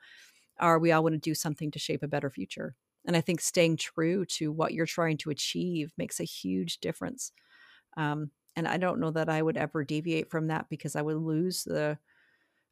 are 0.61 0.79
we 0.79 0.93
all 0.93 1.03
want 1.03 1.15
to 1.15 1.19
do 1.21 1.35
something 1.35 1.71
to 1.73 1.79
shape 1.79 2.03
a 2.03 2.09
better 2.09 2.31
future. 2.31 2.77
And 3.07 3.17
I 3.17 3.21
think 3.21 3.41
staying 3.41 3.77
true 3.79 4.25
to 4.27 4.51
what 4.53 4.73
you're 4.75 4.87
trying 4.87 5.19
to 5.19 5.31
achieve 5.31 5.93
makes 5.99 6.21
a 6.21 6.25
huge 6.25 6.79
difference. 6.79 7.33
Um, 7.97 8.31
and 8.57 8.69
I 8.69 8.79
don't 8.79 9.01
know 9.01 9.11
that 9.13 9.29
I 9.29 9.43
would 9.43 9.57
ever 9.57 9.85
deviate 9.85 10.31
from 10.31 10.49
that 10.49 10.69
because 10.69 10.97
I 10.97 11.03
would 11.03 11.17
lose 11.17 11.65
the, 11.65 11.99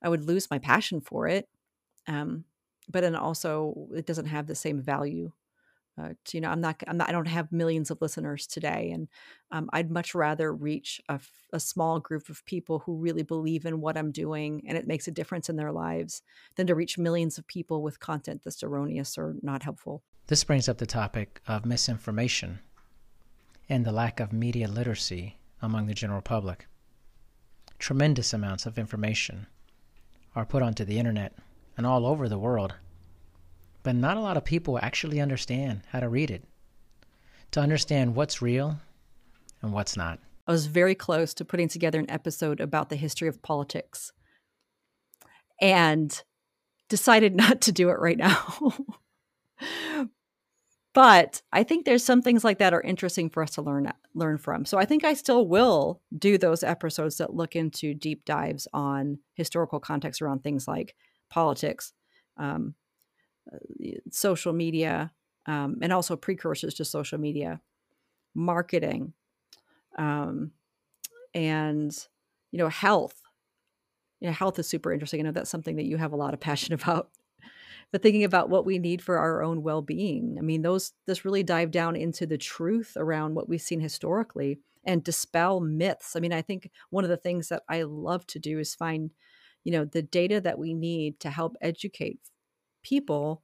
I 0.02 0.08
would 0.08 0.24
lose 0.24 0.50
my 0.50 0.58
passion 0.58 1.00
for 1.00 1.28
it. 1.28 1.48
Um, 2.08 2.44
but 2.88 3.02
then 3.02 3.16
also, 3.16 3.88
it 3.94 4.06
doesn't 4.06 4.26
have 4.26 4.46
the 4.46 4.54
same 4.54 4.80
value. 4.82 5.32
Uh, 6.00 6.10
to, 6.24 6.36
you 6.36 6.40
know, 6.40 6.50
I'm 6.50 6.60
not, 6.60 6.82
I'm 6.86 6.96
not, 6.96 7.08
I 7.08 7.12
don't 7.12 7.26
have 7.28 7.52
millions 7.52 7.90
of 7.90 8.00
listeners 8.00 8.46
today, 8.46 8.90
and 8.92 9.08
um, 9.50 9.68
I'd 9.72 9.90
much 9.90 10.14
rather 10.14 10.52
reach 10.52 11.00
a, 11.08 11.20
a 11.52 11.60
small 11.60 12.00
group 12.00 12.28
of 12.30 12.44
people 12.46 12.78
who 12.80 12.96
really 12.96 13.22
believe 13.22 13.66
in 13.66 13.80
what 13.80 13.98
I'm 13.98 14.10
doing 14.10 14.62
and 14.66 14.78
it 14.78 14.86
makes 14.86 15.06
a 15.06 15.12
difference 15.12 15.50
in 15.50 15.56
their 15.56 15.70
lives 15.70 16.22
than 16.56 16.66
to 16.66 16.74
reach 16.74 16.96
millions 16.96 17.36
of 17.36 17.46
people 17.46 17.82
with 17.82 18.00
content 18.00 18.40
that's 18.42 18.62
erroneous 18.62 19.18
or 19.18 19.34
not 19.42 19.62
helpful. 19.62 20.02
This 20.28 20.44
brings 20.44 20.68
up 20.68 20.78
the 20.78 20.86
topic 20.86 21.42
of 21.46 21.66
misinformation 21.66 22.60
and 23.68 23.84
the 23.84 23.92
lack 23.92 24.20
of 24.20 24.32
media 24.32 24.68
literacy 24.68 25.38
among 25.60 25.86
the 25.86 25.94
general 25.94 26.22
public. 26.22 26.66
Tremendous 27.78 28.32
amounts 28.32 28.64
of 28.64 28.78
information 28.78 29.46
are 30.34 30.46
put 30.46 30.62
onto 30.62 30.84
the 30.84 30.98
internet 30.98 31.34
and 31.76 31.86
all 31.86 32.06
over 32.06 32.28
the 32.28 32.38
world, 32.38 32.74
but 33.82 33.94
not 33.94 34.16
a 34.16 34.20
lot 34.20 34.36
of 34.36 34.44
people 34.44 34.78
actually 34.80 35.20
understand 35.20 35.82
how 35.90 36.00
to 36.00 36.08
read 36.08 36.30
it, 36.30 36.44
to 37.52 37.60
understand 37.60 38.14
what's 38.14 38.42
real 38.42 38.78
and 39.60 39.72
what's 39.72 39.96
not. 39.96 40.18
I 40.46 40.52
was 40.52 40.66
very 40.66 40.94
close 40.94 41.34
to 41.34 41.44
putting 41.44 41.68
together 41.68 42.00
an 42.00 42.10
episode 42.10 42.60
about 42.60 42.88
the 42.88 42.96
history 42.96 43.28
of 43.28 43.42
politics 43.42 44.12
and 45.60 46.22
decided 46.88 47.34
not 47.36 47.62
to 47.62 47.72
do 47.72 47.90
it 47.90 47.98
right 47.98 48.18
now. 48.18 48.74
but 50.94 51.42
I 51.52 51.62
think 51.62 51.84
there's 51.84 52.04
some 52.04 52.22
things 52.22 52.44
like 52.44 52.58
that 52.58 52.74
are 52.74 52.80
interesting 52.80 53.30
for 53.30 53.42
us 53.42 53.52
to 53.52 53.62
learn 53.62 53.90
learn 54.14 54.38
from. 54.38 54.64
So 54.64 54.78
I 54.78 54.84
think 54.84 55.04
I 55.04 55.14
still 55.14 55.46
will 55.46 56.02
do 56.16 56.36
those 56.36 56.62
episodes 56.62 57.16
that 57.18 57.34
look 57.34 57.56
into 57.56 57.94
deep 57.94 58.24
dives 58.24 58.68
on 58.72 59.18
historical 59.34 59.80
context 59.80 60.20
around 60.20 60.42
things 60.42 60.68
like 60.68 60.94
politics, 61.30 61.92
um, 62.36 62.74
social 64.10 64.52
media, 64.52 65.12
um, 65.46 65.78
and 65.82 65.92
also 65.92 66.16
precursors 66.16 66.74
to 66.74 66.84
social 66.84 67.18
media, 67.18 67.60
marketing, 68.34 69.12
um, 69.98 70.52
and 71.34 72.06
you 72.50 72.58
know 72.58 72.68
health. 72.68 73.20
You 74.20 74.28
know, 74.28 74.34
health 74.34 74.58
is 74.58 74.68
super 74.68 74.92
interesting. 74.92 75.20
I 75.20 75.24
know 75.24 75.32
that's 75.32 75.50
something 75.50 75.76
that 75.76 75.86
you 75.86 75.96
have 75.96 76.12
a 76.12 76.16
lot 76.16 76.34
of 76.34 76.40
passion 76.40 76.74
about 76.80 77.10
but 77.92 78.02
thinking 78.02 78.24
about 78.24 78.48
what 78.48 78.64
we 78.64 78.78
need 78.78 79.02
for 79.02 79.18
our 79.18 79.42
own 79.42 79.62
well-being. 79.62 80.36
I 80.38 80.40
mean, 80.40 80.62
those 80.62 80.92
this 81.06 81.26
really 81.26 81.42
dive 81.42 81.70
down 81.70 81.94
into 81.94 82.26
the 82.26 82.38
truth 82.38 82.94
around 82.96 83.34
what 83.34 83.48
we've 83.48 83.60
seen 83.60 83.80
historically 83.80 84.60
and 84.84 85.04
dispel 85.04 85.60
myths. 85.60 86.16
I 86.16 86.20
mean, 86.20 86.32
I 86.32 86.42
think 86.42 86.70
one 86.90 87.04
of 87.04 87.10
the 87.10 87.18
things 87.18 87.48
that 87.50 87.62
I 87.68 87.82
love 87.82 88.26
to 88.28 88.38
do 88.38 88.58
is 88.58 88.74
find, 88.74 89.10
you 89.62 89.72
know, 89.72 89.84
the 89.84 90.02
data 90.02 90.40
that 90.40 90.58
we 90.58 90.72
need 90.72 91.20
to 91.20 91.30
help 91.30 91.54
educate 91.60 92.20
people 92.82 93.42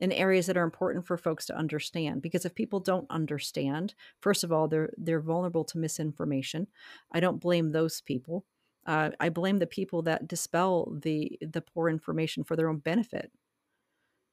in 0.00 0.12
areas 0.12 0.46
that 0.46 0.56
are 0.56 0.64
important 0.64 1.06
for 1.06 1.16
folks 1.16 1.44
to 1.46 1.56
understand 1.56 2.22
because 2.22 2.44
if 2.44 2.54
people 2.54 2.80
don't 2.80 3.06
understand 3.10 3.94
first 4.20 4.42
of 4.42 4.50
all 4.50 4.66
they're 4.66 4.90
they're 4.96 5.20
vulnerable 5.20 5.64
to 5.64 5.78
misinformation. 5.78 6.66
I 7.12 7.20
don't 7.20 7.40
blame 7.40 7.70
those 7.70 8.00
people. 8.00 8.44
Uh, 8.86 9.10
i 9.20 9.28
blame 9.28 9.58
the 9.58 9.66
people 9.66 10.02
that 10.02 10.26
dispel 10.26 10.96
the 11.02 11.38
the 11.42 11.60
poor 11.60 11.88
information 11.88 12.42
for 12.42 12.56
their 12.56 12.68
own 12.68 12.78
benefit. 12.78 13.30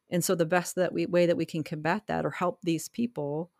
And 0.09 0.23
so 0.23 0.35
the 0.35 0.45
best 0.45 0.75
that 0.75 0.93
we 0.93 1.05
way 1.05 1.25
that 1.25 1.37
we 1.37 1.45
can 1.45 1.63
combat 1.63 2.07
that 2.07 2.25
or 2.25 2.31
help 2.31 2.59
these 2.63 2.87
people, 2.87 3.51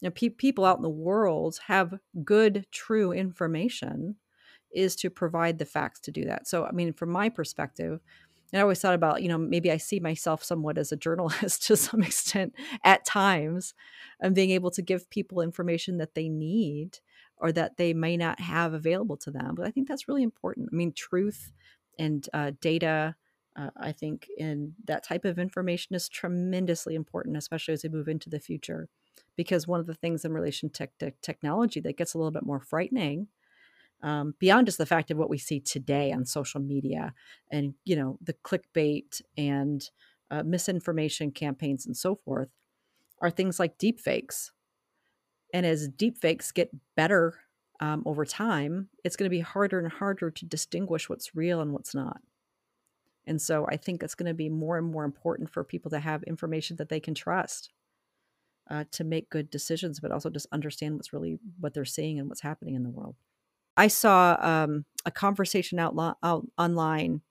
you 0.00 0.08
know, 0.08 0.12
pe- 0.12 0.30
people 0.30 0.64
out 0.64 0.78
in 0.78 0.82
the 0.82 0.88
world 0.88 1.60
have 1.66 1.98
good, 2.24 2.66
true 2.72 3.12
information, 3.12 4.16
is 4.74 4.96
to 4.96 5.10
provide 5.10 5.58
the 5.58 5.66
facts 5.66 6.00
to 6.00 6.10
do 6.10 6.24
that. 6.24 6.48
So 6.48 6.64
I 6.64 6.72
mean, 6.72 6.94
from 6.94 7.10
my 7.10 7.28
perspective, 7.28 8.00
and 8.52 8.60
I 8.60 8.62
always 8.62 8.80
thought 8.80 8.94
about, 8.94 9.22
you 9.22 9.28
know, 9.28 9.38
maybe 9.38 9.70
I 9.70 9.76
see 9.76 10.00
myself 10.00 10.44
somewhat 10.44 10.78
as 10.78 10.92
a 10.92 10.96
journalist 10.96 11.62
to 11.66 11.76
some 11.76 12.02
extent 12.02 12.54
at 12.84 13.04
times, 13.04 13.74
and 14.20 14.34
being 14.34 14.50
able 14.50 14.70
to 14.72 14.82
give 14.82 15.10
people 15.10 15.40
information 15.40 15.98
that 15.98 16.14
they 16.14 16.28
need 16.28 16.98
or 17.36 17.50
that 17.52 17.76
they 17.76 17.92
may 17.92 18.16
not 18.16 18.40
have 18.40 18.72
available 18.72 19.16
to 19.16 19.30
them. 19.30 19.54
But 19.56 19.66
I 19.66 19.70
think 19.70 19.88
that's 19.88 20.06
really 20.06 20.22
important. 20.22 20.68
I 20.72 20.76
mean, 20.76 20.92
truth 20.92 21.52
and 21.98 22.28
uh, 22.32 22.52
data 22.60 23.16
uh, 23.56 23.70
I 23.76 23.92
think 23.92 24.28
in 24.38 24.74
that 24.86 25.04
type 25.04 25.24
of 25.24 25.38
information 25.38 25.94
is 25.94 26.08
tremendously 26.08 26.94
important, 26.94 27.36
especially 27.36 27.74
as 27.74 27.82
we 27.82 27.90
move 27.90 28.08
into 28.08 28.30
the 28.30 28.40
future. 28.40 28.88
Because 29.36 29.66
one 29.66 29.80
of 29.80 29.86
the 29.86 29.94
things 29.94 30.24
in 30.24 30.32
relation 30.32 30.70
to, 30.70 30.88
to 30.98 31.12
technology 31.22 31.80
that 31.80 31.96
gets 31.96 32.14
a 32.14 32.18
little 32.18 32.30
bit 32.30 32.44
more 32.44 32.60
frightening, 32.60 33.28
um, 34.02 34.34
beyond 34.38 34.66
just 34.66 34.78
the 34.78 34.86
fact 34.86 35.10
of 35.10 35.18
what 35.18 35.30
we 35.30 35.38
see 35.38 35.60
today 35.60 36.12
on 36.12 36.24
social 36.24 36.60
media 36.60 37.14
and 37.50 37.74
you 37.84 37.96
know 37.96 38.18
the 38.20 38.34
clickbait 38.44 39.22
and 39.36 39.90
uh, 40.32 40.42
misinformation 40.42 41.30
campaigns 41.30 41.86
and 41.86 41.96
so 41.96 42.16
forth, 42.16 42.48
are 43.20 43.30
things 43.30 43.60
like 43.60 43.78
deepfakes. 43.78 44.50
And 45.54 45.66
as 45.66 45.88
deepfakes 45.88 46.52
get 46.52 46.70
better 46.96 47.38
um, 47.80 48.02
over 48.06 48.24
time, 48.24 48.88
it's 49.04 49.14
going 49.14 49.26
to 49.26 49.36
be 49.36 49.40
harder 49.40 49.78
and 49.78 49.92
harder 49.92 50.30
to 50.30 50.46
distinguish 50.46 51.08
what's 51.08 51.36
real 51.36 51.60
and 51.60 51.72
what's 51.72 51.94
not. 51.94 52.22
And 53.26 53.40
so 53.40 53.66
I 53.68 53.76
think 53.76 54.02
it's 54.02 54.14
going 54.14 54.28
to 54.28 54.34
be 54.34 54.48
more 54.48 54.78
and 54.78 54.90
more 54.90 55.04
important 55.04 55.50
for 55.50 55.62
people 55.62 55.90
to 55.90 56.00
have 56.00 56.22
information 56.24 56.76
that 56.76 56.88
they 56.88 56.98
can 56.98 57.14
trust 57.14 57.70
uh, 58.70 58.84
to 58.92 59.04
make 59.04 59.30
good 59.30 59.50
decisions, 59.50 60.00
but 60.00 60.10
also 60.10 60.30
just 60.30 60.46
understand 60.50 60.96
what's 60.96 61.12
really 61.12 61.38
what 61.60 61.74
they're 61.74 61.84
seeing 61.84 62.18
and 62.18 62.28
what's 62.28 62.40
happening 62.40 62.74
in 62.74 62.82
the 62.82 62.90
world. 62.90 63.16
I 63.76 63.88
saw 63.88 64.36
um, 64.40 64.84
a 65.04 65.10
conversation 65.10 65.78
out, 65.78 65.94
lo- 65.94 66.14
out 66.22 66.46
online 66.58 67.22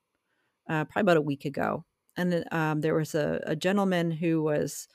uh, 0.68 0.84
probably 0.84 1.02
about 1.02 1.16
a 1.16 1.22
week 1.22 1.44
ago, 1.44 1.84
and 2.16 2.44
um, 2.52 2.80
there 2.80 2.94
was 2.94 3.14
a, 3.14 3.40
a, 3.46 3.56
gentleman 3.56 4.10
who 4.10 4.42
was 4.42 4.88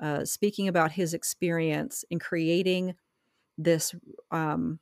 uh, 0.00 0.24
speaking 0.24 0.68
about 0.68 0.92
his 0.92 1.14
experience 1.14 2.04
in 2.10 2.18
creating 2.18 2.94
this 3.58 3.94
um, 4.30 4.80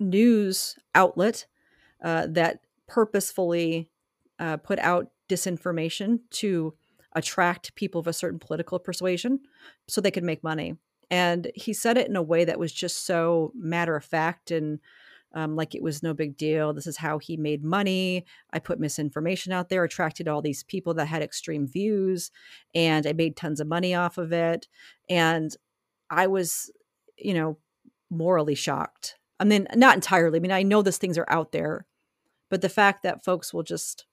news 0.00 0.76
outlet 0.94 1.46
uh, 2.02 2.26
that 2.28 2.60
purposefully 2.86 3.90
uh, 4.38 4.56
put 4.56 4.78
out 4.78 5.10
disinformation 5.28 6.20
to 6.30 6.74
attract 7.12 7.74
people 7.74 8.00
of 8.00 8.06
a 8.06 8.12
certain 8.12 8.38
political 8.38 8.78
persuasion 8.78 9.40
so 9.88 10.00
they 10.00 10.10
could 10.10 10.24
make 10.24 10.42
money. 10.42 10.76
And 11.10 11.50
he 11.54 11.72
said 11.72 11.98
it 11.98 12.08
in 12.08 12.16
a 12.16 12.22
way 12.22 12.44
that 12.44 12.58
was 12.58 12.72
just 12.72 13.06
so 13.06 13.52
matter 13.54 13.96
of 13.96 14.04
fact 14.04 14.50
and 14.50 14.80
um, 15.34 15.56
like 15.56 15.74
it 15.74 15.82
was 15.82 16.02
no 16.02 16.14
big 16.14 16.36
deal. 16.36 16.72
This 16.72 16.86
is 16.86 16.96
how 16.96 17.18
he 17.18 17.36
made 17.36 17.64
money. 17.64 18.24
I 18.52 18.60
put 18.60 18.78
misinformation 18.78 19.52
out 19.52 19.68
there, 19.68 19.82
attracted 19.82 20.28
all 20.28 20.40
these 20.40 20.62
people 20.62 20.94
that 20.94 21.06
had 21.06 21.22
extreme 21.22 21.66
views, 21.66 22.30
and 22.72 23.04
I 23.06 23.12
made 23.12 23.36
tons 23.36 23.60
of 23.60 23.66
money 23.66 23.94
off 23.94 24.16
of 24.16 24.32
it. 24.32 24.68
And 25.10 25.54
I 26.08 26.28
was, 26.28 26.70
you 27.18 27.34
know, 27.34 27.58
morally 28.10 28.54
shocked. 28.54 29.18
I 29.40 29.44
mean, 29.44 29.66
not 29.74 29.96
entirely. 29.96 30.38
I 30.38 30.40
mean, 30.40 30.52
I 30.52 30.62
know 30.62 30.82
these 30.82 30.98
things 30.98 31.18
are 31.18 31.26
out 31.28 31.50
there, 31.50 31.86
but 32.48 32.62
the 32.62 32.68
fact 32.68 33.02
that 33.02 33.24
folks 33.24 33.52
will 33.52 33.64
just 33.64 34.06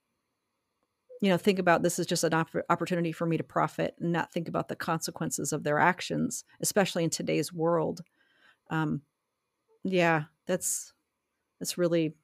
you 1.22 1.30
know 1.30 1.38
think 1.38 1.60
about 1.60 1.84
this 1.84 2.00
is 2.00 2.08
just 2.08 2.24
an 2.24 2.34
op- 2.34 2.50
opportunity 2.70 3.12
for 3.12 3.26
me 3.26 3.38
to 3.38 3.44
profit 3.44 3.96
and 4.00 4.12
not 4.12 4.34
think 4.34 4.48
about 4.48 4.68
the 4.68 4.76
consequences 4.76 5.54
of 5.54 5.64
their 5.64 5.80
actions 5.80 6.44
especially 6.60 7.04
in 7.04 7.10
today's 7.10 7.54
world. 7.54 8.02
Um 8.70 9.02
yeah 9.84 10.24
that's 10.48 10.94
that's 11.60 11.78
really 11.78 12.16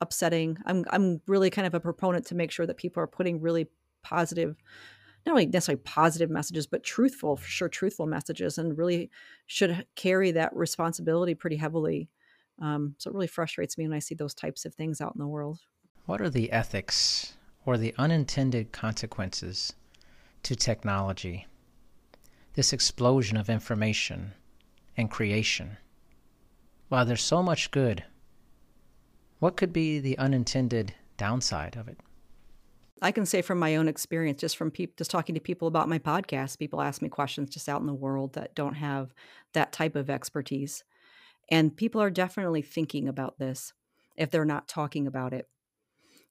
upsetting. 0.00 0.58
I'm 0.66 0.84
i'm 0.90 1.20
really 1.26 1.50
kind 1.50 1.66
of 1.66 1.74
a 1.74 1.80
proponent 1.80 2.26
to 2.26 2.34
make 2.34 2.50
sure 2.50 2.66
that 2.66 2.76
people 2.76 3.02
are 3.02 3.08
putting 3.08 3.40
really 3.40 3.68
positive 4.02 4.56
not 5.24 5.32
only 5.32 5.46
necessarily 5.46 5.80
positive 5.84 6.30
messages 6.30 6.66
but 6.66 6.82
truthful 6.82 7.36
for 7.36 7.46
sure 7.46 7.68
truthful 7.68 8.06
messages 8.06 8.58
and 8.58 8.76
really 8.76 9.10
should 9.46 9.86
carry 9.94 10.32
that 10.32 10.54
responsibility 10.54 11.34
pretty 11.34 11.56
heavily. 11.56 12.10
Um, 12.60 12.96
so 12.98 13.08
it 13.08 13.14
really 13.14 13.26
frustrates 13.28 13.78
me 13.78 13.88
when 13.88 13.96
i 13.96 13.98
see 13.98 14.14
those 14.14 14.34
types 14.34 14.66
of 14.66 14.74
things 14.74 15.00
out 15.00 15.14
in 15.14 15.20
the 15.20 15.26
world. 15.26 15.60
What 16.04 16.20
are 16.20 16.28
the 16.28 16.52
ethics 16.52 17.34
or 17.64 17.78
the 17.78 17.94
unintended 17.98 18.72
consequences 18.72 19.74
to 20.42 20.56
technology, 20.56 21.46
this 22.54 22.72
explosion 22.72 23.36
of 23.36 23.48
information 23.48 24.32
and 24.96 25.10
creation. 25.10 25.76
While 26.88 27.06
there's 27.06 27.22
so 27.22 27.42
much 27.42 27.70
good, 27.70 28.04
what 29.38 29.56
could 29.56 29.72
be 29.72 29.98
the 29.98 30.18
unintended 30.18 30.94
downside 31.16 31.76
of 31.76 31.88
it? 31.88 31.98
I 33.00 33.10
can 33.10 33.26
say 33.26 33.42
from 33.42 33.58
my 33.58 33.74
own 33.74 33.88
experience, 33.88 34.40
just 34.40 34.56
from 34.56 34.70
pe- 34.70 34.86
just 34.96 35.10
talking 35.10 35.34
to 35.34 35.40
people 35.40 35.66
about 35.66 35.88
my 35.88 35.98
podcast, 35.98 36.58
people 36.58 36.80
ask 36.80 37.02
me 37.02 37.08
questions 37.08 37.50
just 37.50 37.68
out 37.68 37.80
in 37.80 37.86
the 37.88 37.92
world 37.94 38.34
that 38.34 38.54
don't 38.54 38.74
have 38.74 39.12
that 39.54 39.72
type 39.72 39.96
of 39.96 40.08
expertise. 40.08 40.84
And 41.50 41.76
people 41.76 42.00
are 42.00 42.10
definitely 42.10 42.62
thinking 42.62 43.08
about 43.08 43.38
this 43.38 43.72
if 44.16 44.30
they're 44.30 44.44
not 44.44 44.68
talking 44.68 45.08
about 45.08 45.32
it. 45.32 45.48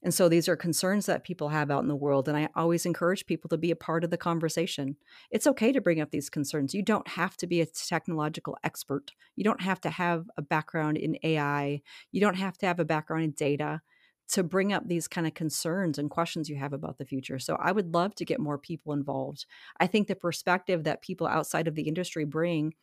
And 0.03 0.13
so 0.13 0.27
these 0.27 0.49
are 0.49 0.55
concerns 0.55 1.05
that 1.05 1.23
people 1.23 1.49
have 1.49 1.69
out 1.69 1.83
in 1.83 1.87
the 1.87 1.95
world. 1.95 2.27
And 2.27 2.35
I 2.35 2.49
always 2.55 2.85
encourage 2.85 3.27
people 3.27 3.49
to 3.49 3.57
be 3.57 3.69
a 3.69 3.75
part 3.75 4.03
of 4.03 4.09
the 4.09 4.17
conversation. 4.17 4.95
It's 5.29 5.45
okay 5.45 5.71
to 5.71 5.81
bring 5.81 6.01
up 6.01 6.09
these 6.09 6.29
concerns. 6.29 6.73
You 6.73 6.81
don't 6.81 7.07
have 7.07 7.37
to 7.37 7.47
be 7.47 7.61
a 7.61 7.67
technological 7.67 8.57
expert, 8.63 9.11
you 9.35 9.43
don't 9.43 9.61
have 9.61 9.81
to 9.81 9.89
have 9.89 10.25
a 10.37 10.41
background 10.41 10.97
in 10.97 11.17
AI, 11.23 11.81
you 12.11 12.21
don't 12.21 12.35
have 12.35 12.57
to 12.59 12.65
have 12.65 12.79
a 12.79 12.85
background 12.85 13.23
in 13.23 13.31
data 13.31 13.81
to 14.29 14.43
bring 14.43 14.71
up 14.71 14.87
these 14.87 15.09
kind 15.09 15.27
of 15.27 15.33
concerns 15.33 15.97
and 15.97 16.09
questions 16.09 16.49
you 16.49 16.55
have 16.55 16.71
about 16.71 16.97
the 16.97 17.05
future. 17.05 17.37
So 17.37 17.57
I 17.59 17.73
would 17.73 17.93
love 17.93 18.15
to 18.15 18.25
get 18.25 18.39
more 18.39 18.57
people 18.57 18.93
involved. 18.93 19.45
I 19.77 19.87
think 19.87 20.07
the 20.07 20.15
perspective 20.15 20.85
that 20.85 21.01
people 21.01 21.27
outside 21.27 21.67
of 21.67 21.75
the 21.75 21.87
industry 21.87 22.23
bring 22.23 22.73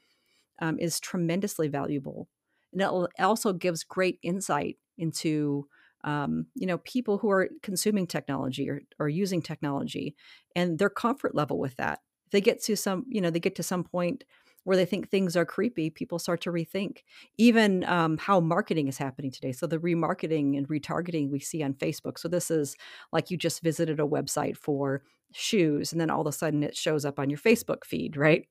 um, 0.60 0.78
is 0.78 1.00
tremendously 1.00 1.68
valuable. 1.68 2.28
And 2.72 2.82
it 2.82 3.22
also 3.22 3.54
gives 3.54 3.82
great 3.82 4.18
insight 4.22 4.76
into 4.98 5.68
um, 6.04 6.46
you 6.54 6.66
know 6.66 6.78
people 6.78 7.18
who 7.18 7.30
are 7.30 7.48
consuming 7.62 8.06
technology 8.06 8.68
or, 8.70 8.80
or 8.98 9.08
using 9.08 9.42
technology 9.42 10.14
and 10.54 10.78
their 10.78 10.90
comfort 10.90 11.34
level 11.34 11.58
with 11.58 11.76
that. 11.76 12.00
If 12.26 12.32
they 12.32 12.40
get 12.40 12.62
to 12.64 12.76
some, 12.76 13.04
you 13.08 13.20
know, 13.20 13.30
they 13.30 13.40
get 13.40 13.56
to 13.56 13.62
some 13.62 13.84
point 13.84 14.24
where 14.64 14.76
they 14.76 14.84
think 14.84 15.08
things 15.08 15.34
are 15.34 15.46
creepy, 15.46 15.88
people 15.88 16.18
start 16.18 16.42
to 16.42 16.50
rethink 16.52 16.98
even 17.38 17.84
um, 17.84 18.18
how 18.18 18.38
marketing 18.38 18.86
is 18.86 18.98
happening 18.98 19.30
today. 19.30 19.50
So 19.50 19.66
the 19.66 19.78
remarketing 19.78 20.58
and 20.58 20.68
retargeting 20.68 21.30
we 21.30 21.40
see 21.40 21.62
on 21.62 21.72
Facebook. 21.72 22.18
So 22.18 22.28
this 22.28 22.50
is 22.50 22.76
like 23.10 23.30
you 23.30 23.38
just 23.38 23.62
visited 23.62 23.98
a 23.98 24.04
website 24.04 24.58
for 24.58 25.02
shoes, 25.32 25.92
and 25.92 26.00
then 26.00 26.10
all 26.10 26.20
of 26.20 26.26
a 26.26 26.32
sudden 26.32 26.62
it 26.62 26.76
shows 26.76 27.04
up 27.04 27.18
on 27.18 27.30
your 27.30 27.38
Facebook 27.38 27.84
feed, 27.84 28.16
right? 28.16 28.46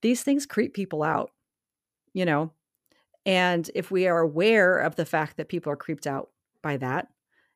These 0.00 0.22
things 0.22 0.46
creep 0.46 0.72
people 0.72 1.02
out, 1.02 1.30
you 2.14 2.24
know. 2.24 2.52
And 3.26 3.70
if 3.74 3.90
we 3.90 4.06
are 4.06 4.20
aware 4.20 4.78
of 4.78 4.96
the 4.96 5.06
fact 5.06 5.36
that 5.36 5.48
people 5.48 5.72
are 5.72 5.76
creeped 5.76 6.06
out 6.06 6.30
by 6.64 6.76
that, 6.78 7.06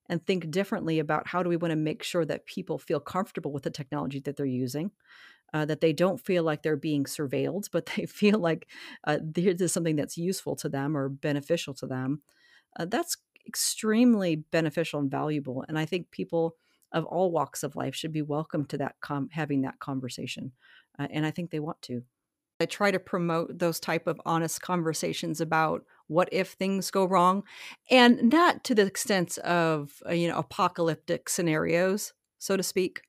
and 0.09 0.25
think 0.25 0.53
differently 0.53 1.01
about 1.01 1.27
how 1.27 1.43
do 1.43 1.49
we 1.49 1.57
want 1.57 1.73
to 1.73 1.77
make 1.77 2.05
sure 2.05 2.25
that 2.25 2.47
people 2.47 2.79
feel 2.79 3.01
comfortable 3.01 3.53
with 3.53 3.65
the 3.65 3.71
technology 3.71 4.21
that 4.21 4.37
they're 4.37 4.47
using 4.47 4.93
uh, 5.53 5.65
that 5.65 5.81
they 5.81 5.93
don't 5.93 6.21
feel 6.21 6.43
like 6.43 6.63
they're 6.63 6.77
being 6.77 7.05
surveilled, 7.05 7.69
but 7.73 7.87
they 7.97 8.07
feel 8.07 8.39
like 8.39 8.69
uh, 9.05 9.19
this 9.23 9.61
is 9.61 9.73
something 9.73 9.97
that's 9.97 10.17
useful 10.17 10.57
to 10.57 10.69
them 10.69 10.97
or 10.97 11.09
beneficial 11.09 11.75
to 11.75 11.87
them. 11.87 12.23
Uh, 12.79 12.85
that's 12.85 13.17
extremely 13.47 14.37
beneficial 14.37 15.01
and 15.01 15.11
valuable. 15.11 15.65
And 15.69 15.79
I 15.79 15.87
think 15.87 16.11
people 16.11 16.57
of 16.93 17.05
all 17.05 17.31
walks 17.31 17.63
of 17.63 17.77
life 17.77 17.95
should 17.95 18.13
be 18.13 18.23
welcome 18.23 18.65
to 18.67 18.79
that 18.79 18.97
com- 19.01 19.29
having 19.33 19.63
that 19.63 19.79
conversation. 19.79 20.53
Uh, 20.99 21.07
and 21.11 21.27
I 21.27 21.31
think 21.31 21.51
they 21.51 21.61
want 21.61 21.81
to. 21.83 22.03
I 22.61 22.67
try 22.67 22.91
to 22.91 22.99
promote 22.99 23.59
those 23.59 23.79
type 23.79 24.07
of 24.07 24.21
honest 24.27 24.61
conversations 24.61 25.41
about 25.41 25.85
what 26.09 26.29
if 26.33 26.53
things 26.53 26.91
go 26.91 27.05
wrong, 27.05 27.45
and 27.91 28.31
not 28.31 28.65
to 28.65 28.75
the 28.75 28.87
extent 28.87 29.39
of 29.39 30.03
uh, 30.07 30.13
you 30.13 30.29
know 30.29 30.39
apocalyptic 30.39 31.29
scenarios, 31.29 32.13
so 32.39 32.57
to 32.57 32.63
speak, 32.63 33.03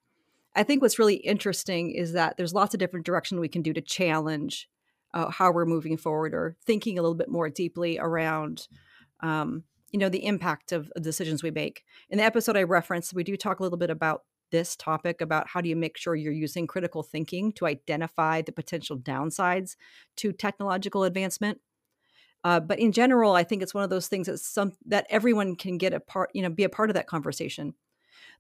I 0.56 0.64
think 0.64 0.82
what's 0.82 1.00
really 1.00 1.16
interesting 1.16 1.92
is 1.92 2.14
that 2.14 2.38
there's 2.38 2.54
lots 2.54 2.74
of 2.74 2.80
different 2.80 3.06
directions 3.06 3.40
we 3.40 3.48
can 3.48 3.62
do 3.62 3.74
to 3.74 3.82
challenge 3.82 4.70
uh, 5.14 5.30
how 5.30 5.52
we're 5.52 5.66
moving 5.66 5.98
forward 5.98 6.34
or 6.34 6.56
thinking 6.66 7.00
a 7.00 7.02
little 7.02 7.16
bit 7.16 7.30
more 7.30 7.50
deeply 7.50 7.98
around 7.98 8.68
um, 9.22 9.64
you 9.92 10.00
know 10.00 10.10
the 10.10 10.26
impact 10.26 10.72
of 10.72 10.92
decisions 11.02 11.42
we 11.42 11.52
make. 11.52 11.84
In 12.10 12.18
the 12.18 12.24
episode 12.24 12.58
i 12.58 12.64
referenced 12.64 13.14
we 13.14 13.24
do 13.24 13.36
talk 13.38 13.60
a 13.60 13.64
little 13.64 13.78
bit 13.78 13.90
about 13.90 14.24
this 14.52 14.76
topic 14.76 15.22
about 15.22 15.48
how 15.48 15.62
do 15.62 15.70
you 15.70 15.76
make 15.76 15.98
sure 15.98 16.16
you're 16.16 16.34
using 16.34 16.68
critical 16.68 17.04
thinking 17.04 17.52
to 17.54 17.66
identify 17.66 18.42
the 18.42 18.52
potential 18.52 18.98
downsides 18.98 19.76
to 20.18 20.32
technological 20.32 21.04
advancement 21.04 21.60
uh, 22.44 22.60
but 22.60 22.80
in 22.80 22.92
general 22.92 23.34
i 23.34 23.44
think 23.44 23.62
it's 23.62 23.74
one 23.74 23.84
of 23.84 23.90
those 23.90 24.08
things 24.08 24.28
that 24.28 24.38
some 24.40 24.72
that 24.86 25.06
everyone 25.10 25.56
can 25.56 25.78
get 25.78 25.94
a 25.94 26.00
part 26.00 26.30
you 26.34 26.42
know 26.42 26.50
be 26.50 26.64
a 26.64 26.70
part 26.70 26.90
of 26.90 26.94
that 26.94 27.08
conversation 27.08 27.74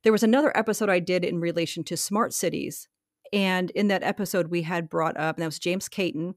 there 0.03 0.11
was 0.11 0.23
another 0.23 0.55
episode 0.57 0.89
I 0.89 0.99
did 0.99 1.25
in 1.25 1.39
relation 1.39 1.83
to 1.85 1.97
smart 1.97 2.33
cities. 2.33 2.87
And 3.33 3.69
in 3.71 3.89
that 3.89 4.03
episode, 4.03 4.47
we 4.47 4.63
had 4.63 4.89
brought 4.89 5.17
up, 5.17 5.35
and 5.35 5.43
that 5.43 5.47
was 5.47 5.59
James 5.59 5.87
Caton, 5.87 6.35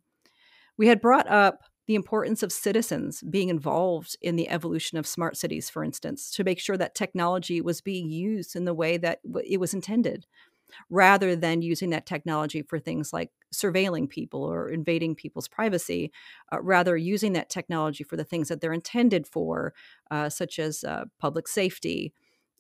we 0.77 0.89
had 0.89 1.01
brought 1.01 1.29
up 1.29 1.61
the 1.87 1.95
importance 1.95 2.43
of 2.43 2.53
citizens 2.53 3.23
being 3.23 3.49
involved 3.49 4.17
in 4.21 4.37
the 4.37 4.49
evolution 4.49 4.99
of 4.99 5.07
smart 5.07 5.37
cities, 5.37 5.69
for 5.69 5.83
instance, 5.83 6.31
to 6.33 6.45
make 6.45 6.59
sure 6.59 6.77
that 6.77 6.95
technology 6.95 7.61
was 7.61 7.81
being 7.81 8.09
used 8.09 8.55
in 8.55 8.65
the 8.65 8.75
way 8.75 8.97
that 8.97 9.21
it 9.45 9.59
was 9.59 9.75
intended, 9.75 10.27
rather 10.91 11.37
than 11.37 11.63
using 11.63 11.91
that 11.91 12.07
technology 12.07 12.63
for 12.63 12.79
things 12.79 13.13
like 13.13 13.31
surveilling 13.55 14.09
people 14.09 14.43
or 14.43 14.71
invading 14.71 15.15
people's 15.15 15.49
privacy, 15.49 16.13
uh, 16.53 16.61
rather 16.63 16.97
using 16.97 17.33
that 17.35 17.51
technology 17.51 18.05
for 18.05 18.17
the 18.17 18.25
things 18.25 18.49
that 18.49 18.61
they're 18.61 18.73
intended 18.73 19.27
for, 19.27 19.75
uh, 20.11 20.29
such 20.29 20.59
as 20.59 20.85
uh, 20.85 21.05
public 21.19 21.47
safety, 21.49 22.13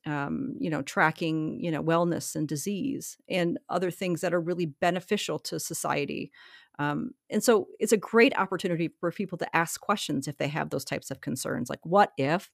um, 0.04 0.54
you 0.58 0.68
know, 0.68 0.82
tracking, 0.82 1.58
you 1.60 1.70
know, 1.70 1.82
wellness 1.82 2.34
and 2.34 2.48
disease 2.48 3.16
and 3.28 3.58
other 3.68 3.90
things 3.90 4.20
that 4.20 4.34
are 4.34 4.40
really 4.40 4.66
beneficial 4.66 5.38
to 5.38 5.60
society. 5.60 6.32
Um, 6.78 7.12
and 7.30 7.44
so 7.44 7.68
it's 7.78 7.92
a 7.92 7.96
great 7.98 8.36
opportunity 8.36 8.90
for 8.98 9.12
people 9.12 9.38
to 9.38 9.56
ask 9.56 9.80
questions 9.80 10.26
if 10.26 10.38
they 10.38 10.48
have 10.48 10.70
those 10.70 10.84
types 10.84 11.10
of 11.10 11.20
concerns, 11.20 11.70
like 11.70 11.84
what 11.84 12.12
if 12.18 12.50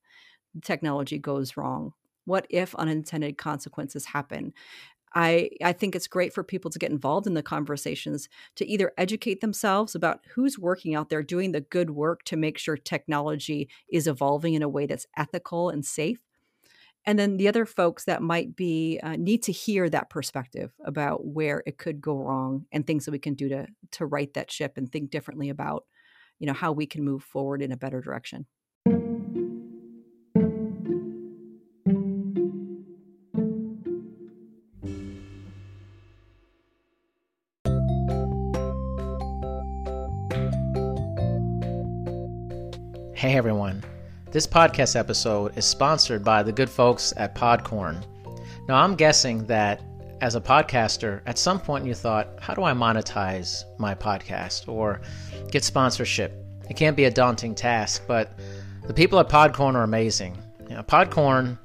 technology 0.62 1.18
goes 1.18 1.56
wrong? 1.56 1.92
What 2.24 2.46
if 2.50 2.74
unintended 2.74 3.38
consequences 3.38 4.04
happen? 4.06 4.52
I, 5.14 5.50
I 5.62 5.72
think 5.72 5.94
it's 5.94 6.06
great 6.06 6.32
for 6.32 6.42
people 6.42 6.70
to 6.70 6.78
get 6.78 6.90
involved 6.90 7.26
in 7.26 7.34
the 7.34 7.42
conversations 7.42 8.28
to 8.56 8.66
either 8.66 8.92
educate 8.98 9.40
themselves 9.40 9.94
about 9.94 10.20
who's 10.34 10.58
working 10.58 10.94
out 10.94 11.08
there 11.08 11.22
doing 11.22 11.52
the 11.52 11.60
good 11.60 11.90
work 11.90 12.24
to 12.24 12.36
make 12.36 12.58
sure 12.58 12.76
technology 12.76 13.68
is 13.90 14.06
evolving 14.06 14.54
in 14.54 14.62
a 14.62 14.68
way 14.68 14.86
that's 14.86 15.06
ethical 15.16 15.70
and 15.70 15.84
safe. 15.84 16.18
And 17.06 17.18
then 17.18 17.38
the 17.38 17.48
other 17.48 17.64
folks 17.64 18.04
that 18.04 18.22
might 18.22 18.54
be 18.54 19.00
uh, 19.02 19.16
need 19.16 19.42
to 19.44 19.52
hear 19.52 19.88
that 19.88 20.10
perspective 20.10 20.72
about 20.84 21.24
where 21.24 21.62
it 21.64 21.78
could 21.78 22.00
go 22.00 22.18
wrong 22.18 22.66
and 22.70 22.86
things 22.86 23.06
that 23.06 23.12
we 23.12 23.18
can 23.18 23.34
do 23.34 23.48
to 23.48 23.66
to 23.92 24.04
right 24.04 24.32
that 24.34 24.50
ship 24.50 24.74
and 24.76 24.90
think 24.90 25.10
differently 25.10 25.48
about 25.48 25.84
you 26.38 26.46
know 26.46 26.52
how 26.52 26.72
we 26.72 26.86
can 26.86 27.02
move 27.02 27.22
forward 27.22 27.62
in 27.62 27.72
a 27.72 27.76
better 27.76 28.00
direction 28.02 28.46
Hey 43.28 43.36
everyone. 43.36 43.84
This 44.32 44.46
podcast 44.46 44.96
episode 44.96 45.58
is 45.58 45.66
sponsored 45.66 46.24
by 46.24 46.42
the 46.42 46.50
good 46.50 46.70
folks 46.70 47.12
at 47.18 47.34
Podcorn. 47.34 48.02
Now, 48.66 48.76
I'm 48.76 48.94
guessing 48.94 49.44
that 49.48 49.82
as 50.22 50.34
a 50.34 50.40
podcaster, 50.40 51.20
at 51.26 51.36
some 51.36 51.60
point 51.60 51.84
you 51.84 51.92
thought, 51.92 52.30
how 52.40 52.54
do 52.54 52.62
I 52.62 52.72
monetize 52.72 53.64
my 53.78 53.94
podcast 53.94 54.66
or 54.66 55.02
get 55.50 55.62
sponsorship? 55.62 56.42
It 56.70 56.76
can't 56.78 56.96
be 56.96 57.04
a 57.04 57.10
daunting 57.10 57.54
task, 57.54 58.04
but 58.08 58.32
the 58.86 58.94
people 58.94 59.20
at 59.20 59.28
Podcorn 59.28 59.74
are 59.74 59.82
amazing. 59.82 60.38
You 60.66 60.76
know, 60.76 60.82
Podcorn 60.82 61.58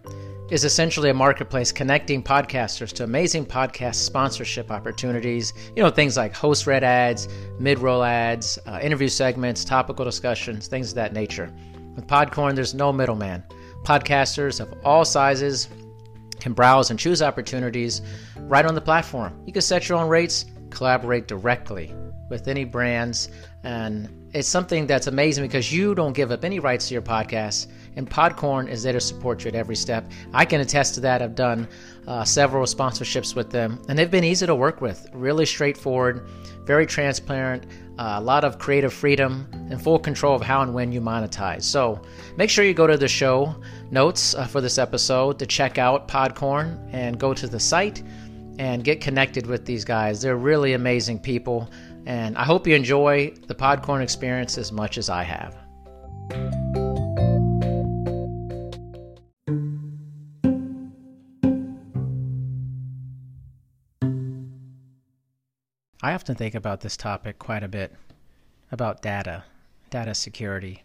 is 0.54 0.64
essentially 0.64 1.10
a 1.10 1.14
marketplace 1.16 1.72
connecting 1.72 2.22
podcasters 2.22 2.94
to 2.94 3.04
amazing 3.04 3.44
podcast 3.44 3.96
sponsorship 3.96 4.70
opportunities. 4.70 5.52
You 5.76 5.82
know, 5.82 5.90
things 5.90 6.16
like 6.16 6.32
host 6.32 6.68
read 6.68 6.84
ads, 6.84 7.28
mid 7.58 7.80
roll 7.80 8.04
ads, 8.04 8.60
uh, 8.68 8.78
interview 8.80 9.08
segments, 9.08 9.66
topical 9.66 10.06
discussions, 10.06 10.68
things 10.68 10.90
of 10.90 10.96
that 10.96 11.12
nature. 11.12 11.52
With 11.96 12.06
Podcorn, 12.06 12.54
there's 12.54 12.76
no 12.76 12.94
middleman. 12.94 13.44
Podcasters 13.84 14.60
of 14.60 14.72
all 14.86 15.04
sizes 15.06 15.70
can 16.40 16.54
browse 16.54 16.92
and 16.92 17.00
choose 17.00 17.24
opportunities 17.24 18.04
right 18.42 18.64
on 18.64 18.76
the 18.76 18.82
platform. 18.82 19.42
You 19.48 19.54
can 19.54 19.64
set 19.64 19.90
your 19.90 19.98
own 19.98 20.08
rates, 20.08 20.46
collaborate 20.70 21.28
directly 21.28 21.96
with 22.30 22.48
any 22.48 22.64
brands, 22.64 23.30
and 23.64 24.08
it's 24.34 24.48
something 24.48 24.86
that's 24.86 25.08
amazing 25.08 25.46
because 25.46 25.74
you 25.74 25.96
don't 25.96 26.14
give 26.14 26.32
up 26.32 26.46
any 26.46 26.60
rights 26.60 26.90
to 26.90 26.94
your 26.94 27.02
podcast, 27.02 27.72
and 27.96 28.10
Podcorn 28.10 28.70
is 28.70 28.84
there 28.84 28.94
to 28.94 29.02
support 29.02 29.44
you 29.44 29.50
at 29.50 29.56
every 29.56 29.76
step. 29.76 30.10
I 30.34 30.46
can 30.46 30.62
attest 30.62 30.96
to 30.96 31.00
that. 31.02 31.22
I've 31.22 31.36
done 31.36 31.68
uh, 32.08 32.24
several 32.24 32.66
sponsorships 32.66 33.36
with 33.36 33.50
them, 33.50 33.82
and 33.88 33.98
they've 33.98 34.12
been 34.12 34.24
easy 34.24 34.46
to 34.46 34.56
work 34.56 34.82
with, 34.82 35.08
really 35.14 35.46
straightforward, 35.46 36.28
very 36.66 36.86
transparent 36.86 37.66
uh, 38.00 38.16
a 38.18 38.22
lot 38.22 38.44
of 38.44 38.58
creative 38.58 38.94
freedom 38.94 39.48
and 39.70 39.82
full 39.82 40.00
control 40.00 40.36
of 40.36 40.42
how 40.42 40.62
and 40.62 40.74
when 40.74 40.92
you 40.92 41.00
monetize. 41.00 41.64
So 41.64 42.02
make 42.38 42.50
sure 42.50 42.66
you 42.66 42.74
go 42.74 42.88
to 42.88 42.98
the 42.98 43.08
show 43.08 43.56
notes 43.92 44.34
uh, 44.34 44.46
for 44.48 44.62
this 44.62 44.78
episode 44.78 45.38
to 45.40 45.46
check 45.46 45.78
out 45.78 46.08
Podcorn 46.08 46.90
and 46.92 47.20
go 47.20 47.34
to 47.34 47.48
the 47.48 47.60
site 47.60 48.02
and 48.60 48.84
get 48.84 49.02
connected 49.02 49.46
with 49.46 49.66
these 49.66 49.86
guys. 49.86 50.22
They're 50.22 50.38
really 50.38 50.74
amazing 50.74 51.20
people, 51.20 51.70
and 52.06 52.38
I 52.38 52.44
hope 52.44 52.68
you 52.68 52.76
enjoy 52.76 53.34
the 53.48 53.56
Podcorn 53.56 54.02
experience 54.02 54.58
as 54.58 54.72
much 54.72 54.98
as 54.98 55.10
I 55.10 55.24
have. 55.24 56.63
I 66.14 66.16
often 66.16 66.36
think 66.36 66.54
about 66.54 66.82
this 66.82 66.96
topic 66.96 67.40
quite 67.40 67.64
a 67.64 67.68
bit 67.68 67.92
about 68.72 69.02
data, 69.02 69.46
data 69.90 70.14
security, 70.14 70.84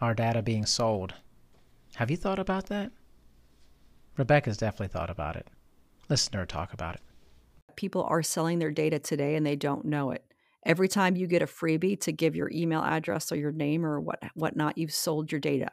our 0.00 0.12
data 0.12 0.42
being 0.42 0.66
sold. 0.66 1.14
Have 1.94 2.10
you 2.10 2.16
thought 2.16 2.40
about 2.40 2.66
that? 2.66 2.90
Rebecca's 4.16 4.56
definitely 4.56 4.88
thought 4.88 5.08
about 5.08 5.36
it. 5.36 5.46
Listen 6.08 6.32
to 6.32 6.38
her 6.38 6.46
talk 6.46 6.72
about 6.72 6.96
it. 6.96 7.00
People 7.76 8.02
are 8.02 8.24
selling 8.24 8.58
their 8.58 8.72
data 8.72 8.98
today 8.98 9.36
and 9.36 9.46
they 9.46 9.54
don't 9.54 9.84
know 9.84 10.10
it. 10.10 10.24
Every 10.66 10.88
time 10.88 11.14
you 11.14 11.28
get 11.28 11.40
a 11.42 11.46
freebie 11.46 12.00
to 12.00 12.10
give 12.10 12.34
your 12.34 12.50
email 12.52 12.82
address 12.82 13.30
or 13.30 13.36
your 13.36 13.52
name 13.52 13.86
or 13.86 14.00
what 14.00 14.18
whatnot, 14.34 14.78
you've 14.78 14.92
sold 14.92 15.30
your 15.30 15.40
data. 15.40 15.70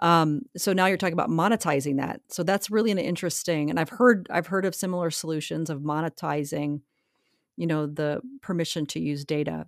Um, 0.00 0.42
so 0.54 0.74
now 0.74 0.84
you're 0.84 0.98
talking 0.98 1.14
about 1.14 1.30
monetizing 1.30 1.96
that. 1.96 2.20
So 2.28 2.42
that's 2.42 2.70
really 2.70 2.90
an 2.90 2.98
interesting. 2.98 3.70
And 3.70 3.80
I've 3.80 3.88
heard 3.88 4.26
I've 4.28 4.48
heard 4.48 4.66
of 4.66 4.74
similar 4.74 5.10
solutions 5.10 5.70
of 5.70 5.80
monetizing, 5.80 6.82
you 7.56 7.66
know, 7.66 7.86
the 7.86 8.20
permission 8.40 8.86
to 8.86 9.00
use 9.00 9.24
data. 9.24 9.66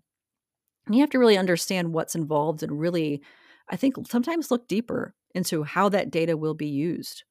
And 0.86 0.94
you 0.94 1.00
have 1.00 1.10
to 1.10 1.18
really 1.18 1.38
understand 1.38 1.92
what's 1.92 2.14
involved 2.14 2.62
and 2.62 2.78
really, 2.78 3.22
I 3.70 3.76
think, 3.76 3.96
sometimes 4.08 4.50
look 4.50 4.68
deeper 4.68 5.14
into 5.34 5.62
how 5.62 5.88
that 5.90 6.10
data 6.10 6.36
will 6.36 6.54
be 6.54 6.68
used. 6.68 7.24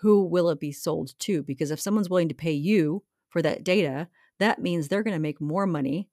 Who 0.00 0.24
will 0.24 0.50
it 0.50 0.60
be 0.60 0.72
sold 0.72 1.12
to? 1.20 1.42
Because 1.42 1.70
if 1.70 1.80
someone's 1.80 2.10
willing 2.10 2.28
to 2.28 2.34
pay 2.34 2.52
you 2.52 3.02
for 3.28 3.40
that 3.42 3.64
data, 3.64 4.08
that 4.38 4.60
means 4.60 4.88
they're 4.88 5.02
going 5.02 5.16
to 5.16 5.20
make 5.20 5.40
more 5.40 5.66
money 5.66 6.08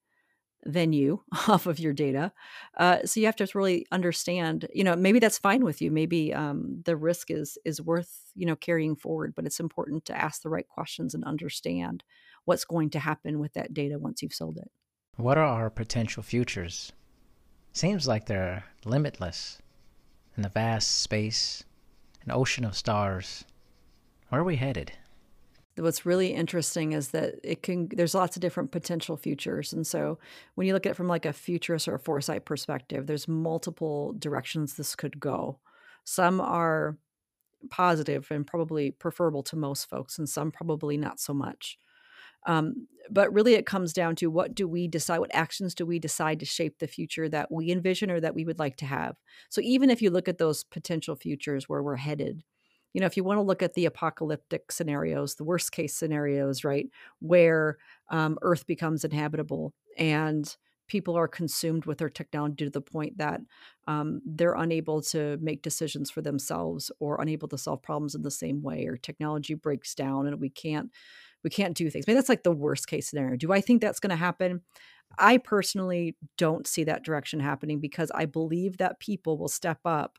than 0.65 0.93
you 0.93 1.23
off 1.47 1.65
of 1.65 1.79
your 1.79 1.93
data. 1.93 2.31
Uh, 2.77 2.99
so 3.05 3.19
you 3.19 3.25
have 3.25 3.35
to 3.35 3.47
really 3.53 3.85
understand, 3.91 4.67
you 4.73 4.83
know, 4.83 4.95
maybe 4.95 5.19
that's 5.19 5.37
fine 5.37 5.63
with 5.63 5.81
you. 5.81 5.91
Maybe 5.91 6.33
um, 6.33 6.81
the 6.85 6.95
risk 6.95 7.29
is 7.31 7.57
is 7.65 7.81
worth, 7.81 8.31
you 8.35 8.45
know, 8.45 8.55
carrying 8.55 8.95
forward, 8.95 9.33
but 9.35 9.45
it's 9.45 9.59
important 9.59 10.05
to 10.05 10.17
ask 10.17 10.41
the 10.41 10.49
right 10.49 10.67
questions 10.67 11.13
and 11.13 11.23
understand 11.25 12.03
what's 12.45 12.65
going 12.65 12.89
to 12.91 12.99
happen 12.99 13.39
with 13.39 13.53
that 13.53 13.73
data 13.73 13.97
once 13.97 14.21
you've 14.21 14.33
sold 14.33 14.57
it. 14.57 14.69
What 15.15 15.37
are 15.37 15.45
our 15.45 15.69
potential 15.69 16.23
futures? 16.23 16.91
Seems 17.71 18.07
like 18.07 18.25
they're 18.25 18.65
limitless 18.85 19.59
in 20.35 20.43
the 20.43 20.49
vast 20.49 21.01
space, 21.01 21.63
an 22.23 22.31
ocean 22.31 22.65
of 22.65 22.75
stars. 22.75 23.45
Where 24.29 24.41
are 24.41 24.45
we 24.45 24.55
headed? 24.55 24.93
what's 25.77 26.05
really 26.05 26.33
interesting 26.33 26.91
is 26.91 27.09
that 27.09 27.35
it 27.43 27.63
can 27.63 27.89
there's 27.95 28.13
lots 28.13 28.37
of 28.37 28.41
different 28.41 28.71
potential 28.71 29.17
futures 29.17 29.73
and 29.73 29.87
so 29.87 30.19
when 30.55 30.67
you 30.67 30.73
look 30.73 30.85
at 30.85 30.91
it 30.91 30.95
from 30.95 31.07
like 31.07 31.25
a 31.25 31.33
futurist 31.33 31.87
or 31.87 31.95
a 31.95 31.99
foresight 31.99 32.45
perspective 32.45 33.07
there's 33.07 33.27
multiple 33.27 34.13
directions 34.19 34.75
this 34.75 34.95
could 34.95 35.19
go 35.19 35.59
some 36.03 36.39
are 36.39 36.97
positive 37.69 38.27
and 38.29 38.45
probably 38.45 38.91
preferable 38.91 39.41
to 39.41 39.55
most 39.55 39.89
folks 39.89 40.19
and 40.19 40.29
some 40.29 40.51
probably 40.51 40.97
not 40.97 41.19
so 41.19 41.33
much 41.33 41.77
um, 42.45 42.87
but 43.09 43.31
really 43.33 43.53
it 43.53 43.65
comes 43.65 43.93
down 43.93 44.15
to 44.15 44.27
what 44.27 44.55
do 44.55 44.67
we 44.67 44.87
decide 44.87 45.19
what 45.19 45.33
actions 45.35 45.75
do 45.75 45.85
we 45.85 45.99
decide 45.99 46.39
to 46.39 46.45
shape 46.45 46.79
the 46.79 46.87
future 46.87 47.27
that 47.29 47.51
we 47.51 47.71
envision 47.71 48.09
or 48.09 48.19
that 48.19 48.35
we 48.35 48.45
would 48.45 48.59
like 48.59 48.77
to 48.77 48.85
have? 48.85 49.15
So 49.49 49.61
even 49.61 49.89
if 49.89 50.01
you 50.01 50.09
look 50.09 50.27
at 50.27 50.37
those 50.37 50.63
potential 50.63 51.15
futures 51.15 51.67
where 51.67 51.83
we're 51.83 51.97
headed 51.97 52.43
you 52.93 53.01
know, 53.01 53.07
if 53.07 53.17
you 53.17 53.23
want 53.23 53.37
to 53.39 53.43
look 53.43 53.63
at 53.63 53.73
the 53.73 53.85
apocalyptic 53.85 54.71
scenarios, 54.71 55.35
the 55.35 55.43
worst 55.43 55.71
case 55.71 55.95
scenarios, 55.95 56.63
right, 56.63 56.87
where 57.19 57.77
um, 58.09 58.37
Earth 58.41 58.67
becomes 58.67 59.03
inhabitable 59.03 59.73
and 59.97 60.55
people 60.87 61.17
are 61.17 61.27
consumed 61.27 61.85
with 61.85 61.97
their 61.97 62.09
technology 62.09 62.65
to 62.65 62.69
the 62.69 62.81
point 62.81 63.17
that 63.17 63.41
um, 63.87 64.21
they're 64.25 64.53
unable 64.53 65.01
to 65.01 65.37
make 65.41 65.63
decisions 65.63 66.11
for 66.11 66.21
themselves 66.21 66.91
or 66.99 67.19
unable 67.19 67.47
to 67.47 67.57
solve 67.57 67.81
problems 67.81 68.13
in 68.13 68.21
the 68.21 68.29
same 68.29 68.61
way, 68.61 68.85
or 68.85 68.95
technology 68.95 69.55
breaks 69.55 69.95
down 69.95 70.27
and 70.27 70.39
we 70.39 70.49
can't 70.49 70.91
we 71.43 71.49
can't 71.49 71.75
do 71.75 71.89
things. 71.89 72.05
Maybe 72.07 72.15
that's 72.15 72.29
like 72.29 72.43
the 72.43 72.51
worst 72.51 72.87
case 72.87 73.09
scenario. 73.09 73.35
Do 73.35 73.51
I 73.51 73.61
think 73.61 73.81
that's 73.81 73.99
going 73.99 74.11
to 74.11 74.15
happen? 74.15 74.61
I 75.17 75.37
personally 75.37 76.17
don't 76.37 76.65
see 76.65 76.83
that 76.85 77.03
direction 77.03 77.39
happening 77.39 77.79
because 77.79 78.11
I 78.15 78.25
believe 78.25 78.77
that 78.77 78.99
people 78.99 79.37
will 79.37 79.49
step 79.49 79.79
up 79.85 80.17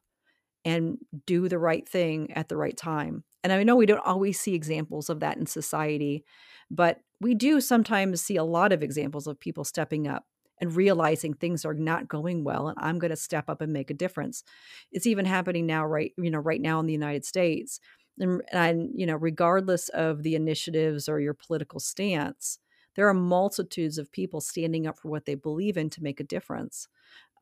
and 0.65 0.99
do 1.27 1.49
the 1.49 1.59
right 1.59 1.87
thing 1.89 2.33
at 2.33 2.49
the 2.49 2.57
right 2.57 2.77
time. 2.77 3.25
And 3.43 3.53
I 3.53 3.63
know 3.63 3.77
we 3.77 3.87
don't 3.87 4.07
always 4.07 4.41
see 4.41 4.55
examples 4.55 5.11
of 5.11 5.21
that 5.21 5.37
in 5.37 5.47
society, 5.47 6.25
but 6.71 7.01
we 7.21 7.35
do 7.35 7.61
sometimes 7.61 8.23
see 8.23 8.37
a 8.37 8.45
lot 8.45 8.73
of 8.73 8.83
examples 8.83 9.27
of 9.27 9.39
people 9.39 9.65
stepping 9.65 10.09
up 10.09 10.25
and 10.61 10.75
realizing 10.75 11.35
things 11.35 11.65
are 11.65 11.75
not 11.75 12.09
going 12.09 12.45
well 12.45 12.69
and 12.69 12.79
I'm 12.81 12.99
going 12.99 13.11
to 13.11 13.17
step 13.17 13.51
up 13.51 13.61
and 13.61 13.73
make 13.73 13.91
a 13.91 13.95
difference. 13.95 14.45
It's 14.93 15.07
even 15.07 15.25
happening 15.27 15.67
now 15.67 15.85
right, 15.85 16.13
you 16.17 16.31
know, 16.31 16.39
right 16.39 16.61
now 16.61 16.81
in 16.81 16.87
the 16.87 16.93
United 16.93 17.25
States. 17.25 17.81
And, 18.19 18.43
and 18.53 18.91
you 18.95 19.07
know, 19.07 19.17
regardless 19.17 19.89
of 19.91 20.23
the 20.23 20.35
initiatives 20.35 21.09
or 21.09 21.21
your 21.21 21.35
political 21.35 21.81
stance, 21.81 22.59
there 22.95 23.09
are 23.09 23.15
multitudes 23.15 23.99
of 23.99 24.13
people 24.13 24.41
standing 24.41 24.87
up 24.87 24.99
for 24.99 25.09
what 25.09 25.25
they 25.25 25.35
believe 25.35 25.77
in 25.77 25.91
to 25.91 26.03
make 26.03 26.21
a 26.21 26.25
difference. 26.25 26.89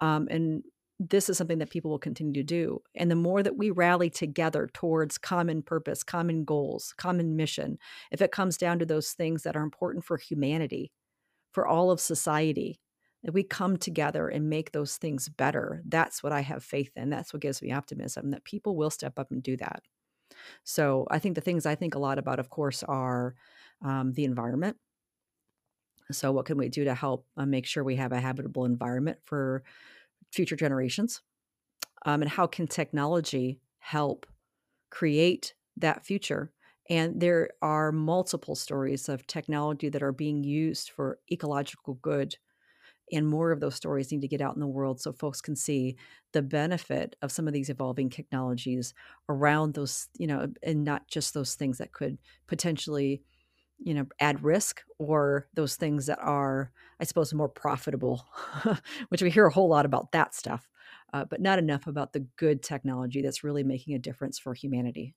Um, 0.01 0.29
and 0.31 0.63
this 0.99 1.29
is 1.29 1.37
something 1.37 1.59
that 1.59 1.71
people 1.71 1.91
will 1.91 1.99
continue 1.99 2.33
to 2.33 2.43
do. 2.43 2.81
And 2.95 3.11
the 3.11 3.17
more 3.17 3.43
that 3.43 3.57
we 3.57 3.71
rally 3.71 4.11
together 4.11 4.69
towards 4.73 5.19
common 5.19 5.63
purpose, 5.63 6.03
common 6.03 6.45
goals, 6.45 6.95
common 6.97 7.37
mission, 7.37 7.79
if 8.11 8.23
it 8.23 8.33
comes 8.33 8.57
down 8.57 8.79
to 8.79 8.87
those 8.87 9.13
things 9.13 9.43
that 9.43 9.57
are 9.57 9.63
important 9.63 10.05
for 10.05 10.17
humanity, 10.17 10.93
for 11.53 11.67
all 11.67 11.91
of 11.91 12.01
society, 12.01 12.79
that 13.25 13.33
we 13.33 13.43
come 13.43 13.77
together 13.77 14.29
and 14.29 14.49
make 14.51 14.73
those 14.73 14.97
things 14.97 15.29
better, 15.29 15.83
that's 15.87 16.23
what 16.23 16.33
I 16.33 16.41
have 16.41 16.65
faith 16.65 16.93
in. 16.97 17.11
That's 17.11 17.33
what 17.33 17.43
gives 17.43 17.63
me 17.63 17.73
optimism 17.73 18.31
that 18.31 18.45
people 18.45 18.77
will 18.77 18.91
step 18.91 19.19
up 19.19 19.31
and 19.31 19.43
do 19.43 19.57
that. 19.59 19.83
So 20.65 21.07
I 21.11 21.19
think 21.19 21.35
the 21.35 21.41
things 21.41 21.67
I 21.67 21.75
think 21.75 21.95
a 21.95 21.99
lot 21.99 22.19
about, 22.19 22.39
of 22.39 22.51
course, 22.51 22.83
are 22.83 23.35
um, 23.85 24.13
the 24.13 24.25
environment. 24.25 24.77
So, 26.11 26.33
what 26.33 26.47
can 26.47 26.59
we 26.59 26.69
do 26.69 26.85
to 26.85 26.95
help 26.95 27.27
uh, 27.37 27.47
make 27.47 27.67
sure 27.67 27.85
we 27.85 27.97
have 27.97 28.13
a 28.13 28.21
habitable 28.21 28.65
environment 28.65 29.19
for 29.25 29.63
future 30.33 30.57
generations? 30.57 31.23
Um, 32.05 32.23
and 32.23 32.31
how 32.31 32.47
can 32.47 32.67
technology 32.67 33.61
help 33.79 34.27
create 34.91 35.55
that 35.77 36.05
future? 36.05 36.53
And 36.91 37.21
there 37.21 37.51
are 37.63 37.93
multiple 37.93 38.55
stories 38.55 39.09
of 39.09 39.27
technology 39.27 39.89
that 39.89 40.03
are 40.03 40.13
being 40.13 40.45
used 40.45 40.91
for 40.91 41.21
ecological 41.31 41.95
good. 41.95 42.37
And 43.13 43.29
more 43.29 43.53
of 43.53 43.61
those 43.61 43.75
stories 43.75 44.11
need 44.11 44.23
to 44.23 44.29
get 44.29 44.41
out 44.41 44.55
in 44.55 44.61
the 44.61 44.67
world 44.67 45.01
so 45.01 45.13
folks 45.13 45.41
can 45.41 45.55
see 45.55 45.97
the 46.33 46.43
benefit 46.43 47.17
of 47.23 47.33
some 47.33 47.47
of 47.47 47.53
these 47.53 47.69
evolving 47.69 48.11
technologies 48.11 48.95
around 49.29 49.75
those, 49.75 50.09
you 50.19 50.27
know, 50.27 50.49
and 50.63 50.85
not 50.85 51.09
just 51.09 51.35
those 51.35 51.55
things 51.55 51.79
that 51.79 51.93
could 51.93 52.19
potentially 52.47 53.23
you 53.85 53.95
know 53.95 54.07
add 54.21 54.43
risk 54.45 54.83
or 54.99 55.49
those 55.55 55.77
things 55.77 56.07
that 56.07 56.19
are 56.21 56.71
i 57.01 57.05
suppose 57.05 57.35
more 57.35 57.49
profitable 57.49 58.25
which 59.09 59.23
we 59.23 59.31
hear 59.31 59.47
a 59.47 59.53
whole 59.53 59.69
lot 59.69 59.85
about 59.85 60.13
that 60.13 60.35
stuff 60.35 60.69
uh, 61.13 61.25
but 61.25 61.41
not 61.41 61.59
enough 61.59 61.87
about 61.87 62.13
the 62.13 62.27
good 62.37 62.63
technology 62.63 63.23
that's 63.23 63.45
really 63.45 63.65
making 63.65 63.95
a 63.95 63.99
difference 63.99 64.39
for 64.39 64.55
humanity 64.55 65.15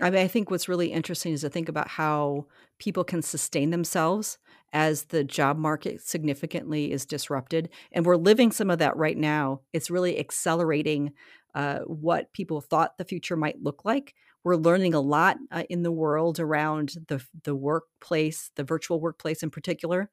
I, 0.00 0.10
mean, 0.10 0.22
I 0.22 0.28
think 0.28 0.50
what's 0.50 0.68
really 0.68 0.92
interesting 0.92 1.32
is 1.32 1.40
to 1.40 1.48
think 1.48 1.68
about 1.68 1.88
how 1.88 2.46
people 2.78 3.04
can 3.04 3.22
sustain 3.22 3.70
themselves 3.70 4.38
as 4.72 5.04
the 5.04 5.24
job 5.24 5.56
market 5.56 6.02
significantly 6.02 6.92
is 6.92 7.06
disrupted 7.06 7.70
and 7.92 8.04
we're 8.04 8.16
living 8.16 8.50
some 8.50 8.68
of 8.68 8.80
that 8.80 8.96
right 8.96 9.16
now 9.16 9.60
it's 9.72 9.90
really 9.90 10.18
accelerating 10.18 11.12
uh, 11.54 11.78
what 11.86 12.32
people 12.32 12.60
thought 12.60 12.98
the 12.98 13.04
future 13.04 13.36
might 13.36 13.62
look 13.62 13.84
like 13.84 14.12
we're 14.46 14.54
learning 14.54 14.94
a 14.94 15.00
lot 15.00 15.38
uh, 15.50 15.64
in 15.68 15.82
the 15.82 15.90
world 15.90 16.38
around 16.38 16.94
the 17.08 17.20
the 17.42 17.56
workplace, 17.56 18.52
the 18.54 18.62
virtual 18.62 19.00
workplace 19.00 19.42
in 19.42 19.50
particular, 19.50 20.08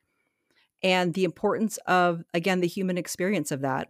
and 0.81 1.13
the 1.13 1.23
importance 1.23 1.77
of 1.85 2.23
again 2.33 2.59
the 2.59 2.67
human 2.67 2.97
experience 2.97 3.51
of 3.51 3.61
that. 3.61 3.89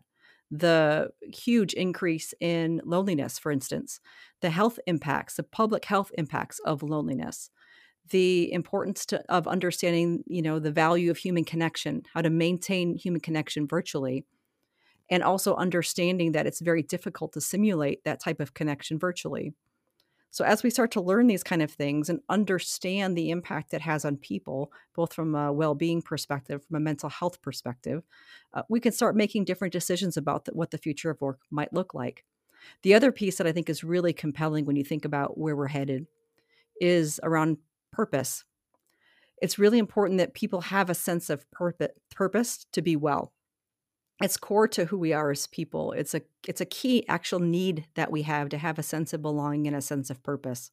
The 0.56 1.10
huge 1.34 1.74
increase 1.74 2.32
in 2.39 2.80
loneliness, 2.86 3.39
for 3.39 3.52
instance, 3.52 4.00
the 4.42 4.52
health 4.52 4.80
impacts, 4.86 5.36
the 5.36 5.42
public 5.42 5.84
health 5.84 6.12
impacts 6.16 6.60
of 6.60 6.84
loneliness, 6.84 7.50
the 8.12 8.54
importance 8.54 9.04
to, 9.08 9.24
of 9.30 9.48
understanding, 9.48 10.24
you 10.28 10.44
know, 10.44 10.60
the 10.60 10.72
value 10.72 11.10
of 11.10 11.18
human 11.18 11.44
connection, 11.44 12.04
how 12.13 12.22
to 12.22 12.30
maintain 12.30 12.96
human 12.96 13.20
connection 13.20 13.68
virtually, 13.68 14.26
and 15.10 15.24
also 15.24 15.56
understanding 15.56 16.34
that 16.34 16.46
it's 16.46 16.62
very 16.62 16.84
difficult 16.84 17.34
to 17.34 17.42
simulate 17.42 18.04
that 18.04 18.22
type 18.22 18.39
of 18.39 18.54
connection 18.54 19.00
virtually. 19.00 19.56
So 20.34 20.43
as 20.43 20.63
we 20.63 20.72
start 20.72 20.89
to 20.93 21.02
learn 21.02 21.28
these 21.28 21.43
kind 21.43 21.62
of 21.62 21.69
things 21.69 22.10
and 22.10 22.19
understand 22.28 23.15
the 23.15 23.30
impact 23.30 23.72
it 23.72 23.82
has 23.82 24.04
on 24.04 24.17
people, 24.17 24.72
both 24.96 25.13
from 25.13 25.36
a 25.36 25.54
well-being 25.54 26.02
perspective, 26.02 26.65
from 26.65 26.78
a 26.78 26.80
mental 26.80 27.08
health 27.08 27.39
perspective, 27.43 28.02
uh, 28.56 28.63
we 28.67 28.80
can 28.80 28.93
start 28.93 29.15
making 29.15 29.46
different 29.46 29.72
decisions 29.72 30.17
about 30.17 30.46
the, 30.46 30.52
what 30.54 30.72
the 30.72 30.80
future 30.80 31.12
of 31.12 31.22
work 31.22 31.41
might 31.52 31.72
look 31.72 31.93
like. 31.93 32.26
The 32.82 32.96
other 32.96 33.12
piece 33.12 33.38
that 33.38 33.46
I 33.46 33.52
think 33.52 33.69
is 33.69 33.84
really 33.84 34.12
compelling 34.12 34.65
when 34.65 34.76
you 34.76 34.84
think 34.84 35.06
about 35.06 35.38
where 35.38 35.56
we're 35.56 35.67
headed 35.67 36.08
is 36.82 37.19
around 37.22 37.58
purpose. 37.91 38.43
It's 39.39 39.60
really 39.60 39.78
important 39.78 40.17
that 40.17 40.34
people 40.34 40.62
have 40.62 40.89
a 40.89 40.96
sense 40.96 41.30
of 41.30 41.46
purpose 41.52 42.65
to 42.72 42.82
be 42.82 42.96
well 42.96 43.34
it's 44.24 44.38
core 44.38 44.70
to 44.70 44.86
who 44.86 44.98
we 44.98 45.14
are 45.14 45.32
as 45.32 45.48
people. 45.48 45.92
It's 45.92 46.16
a 46.16 46.22
it's 46.48 46.62
a 46.62 46.66
key 46.66 47.06
actual 47.10 47.40
need 47.40 47.88
that 47.96 48.12
we 48.12 48.24
have 48.24 48.50
to 48.50 48.58
have 48.58 48.80
a 48.80 48.84
sense 48.84 49.14
of 49.14 49.22
belonging 49.22 49.68
and 49.68 49.76
a 49.76 49.82
sense 49.82 50.10
of 50.10 50.24
purpose. 50.24 50.72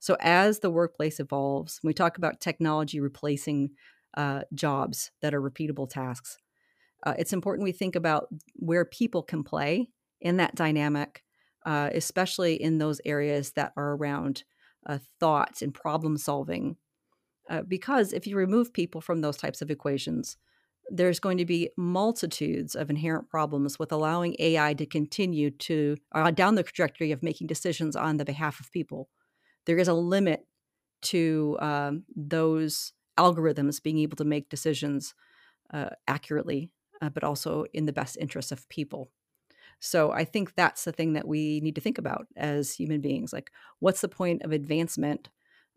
So 0.00 0.16
as 0.20 0.60
the 0.60 0.70
workplace 0.70 1.20
evolves 1.20 1.80
we 1.82 1.94
talk 1.94 2.18
about 2.18 2.40
technology 2.40 3.00
replacing 3.00 3.70
uh, 4.16 4.42
jobs 4.54 5.10
that 5.22 5.34
are 5.34 5.42
repeatable 5.42 5.88
tasks 5.88 6.38
uh, 7.04 7.14
it's 7.18 7.32
important 7.32 7.64
we 7.64 7.72
think 7.72 7.96
about 7.96 8.28
where 8.54 8.84
people 8.84 9.22
can 9.22 9.44
play 9.44 9.90
in 10.20 10.38
that 10.38 10.54
dynamic 10.54 11.22
uh, 11.66 11.90
especially 11.94 12.54
in 12.54 12.78
those 12.78 13.00
areas 13.04 13.52
that 13.52 13.72
are 13.76 13.94
around 13.96 14.44
uh, 14.86 14.98
thoughts 15.20 15.62
and 15.62 15.74
problem 15.74 16.16
solving 16.16 16.76
uh, 17.50 17.62
because 17.62 18.12
if 18.12 18.26
you 18.26 18.36
remove 18.36 18.72
people 18.72 19.00
from 19.00 19.20
those 19.20 19.36
types 19.36 19.62
of 19.62 19.70
equations 19.70 20.36
there's 20.90 21.20
going 21.20 21.38
to 21.38 21.44
be 21.44 21.70
multitudes 21.76 22.74
of 22.74 22.90
inherent 22.90 23.28
problems 23.28 23.78
with 23.78 23.92
allowing 23.92 24.36
AI 24.38 24.74
to 24.74 24.86
continue 24.86 25.50
to 25.50 25.96
uh, 26.12 26.30
down 26.30 26.54
the 26.54 26.62
trajectory 26.62 27.12
of 27.12 27.22
making 27.22 27.46
decisions 27.46 27.96
on 27.96 28.16
the 28.16 28.24
behalf 28.24 28.60
of 28.60 28.72
people. 28.72 29.08
There 29.66 29.78
is 29.78 29.88
a 29.88 29.94
limit 29.94 30.46
to 31.02 31.56
um, 31.60 32.04
those 32.14 32.92
algorithms 33.18 33.82
being 33.82 33.98
able 33.98 34.16
to 34.16 34.24
make 34.24 34.48
decisions 34.48 35.14
uh, 35.72 35.90
accurately, 36.06 36.70
uh, 37.02 37.10
but 37.10 37.24
also 37.24 37.64
in 37.74 37.86
the 37.86 37.92
best 37.92 38.16
interest 38.18 38.52
of 38.52 38.68
people. 38.68 39.10
So 39.80 40.10
I 40.10 40.24
think 40.24 40.54
that's 40.54 40.84
the 40.84 40.92
thing 40.92 41.12
that 41.12 41.28
we 41.28 41.60
need 41.60 41.74
to 41.76 41.80
think 41.80 41.98
about 41.98 42.26
as 42.36 42.74
human 42.74 43.00
beings. 43.00 43.32
Like, 43.32 43.52
what's 43.78 44.00
the 44.00 44.08
point 44.08 44.42
of 44.42 44.50
advancement 44.50 45.28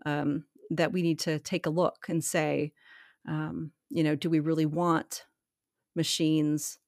um, 0.06 0.46
that 0.72 0.92
we 0.92 1.02
need 1.02 1.20
to 1.20 1.40
take 1.40 1.66
a 1.66 1.72
look 1.72 2.06
and 2.10 2.24
say, 2.24 2.72
um, 3.28 3.72
you 3.92 4.04
know, 4.04 4.16
do 4.16 4.30
we 4.30 4.40
really 4.40 4.66
want 4.66 5.26
machines 5.96 6.80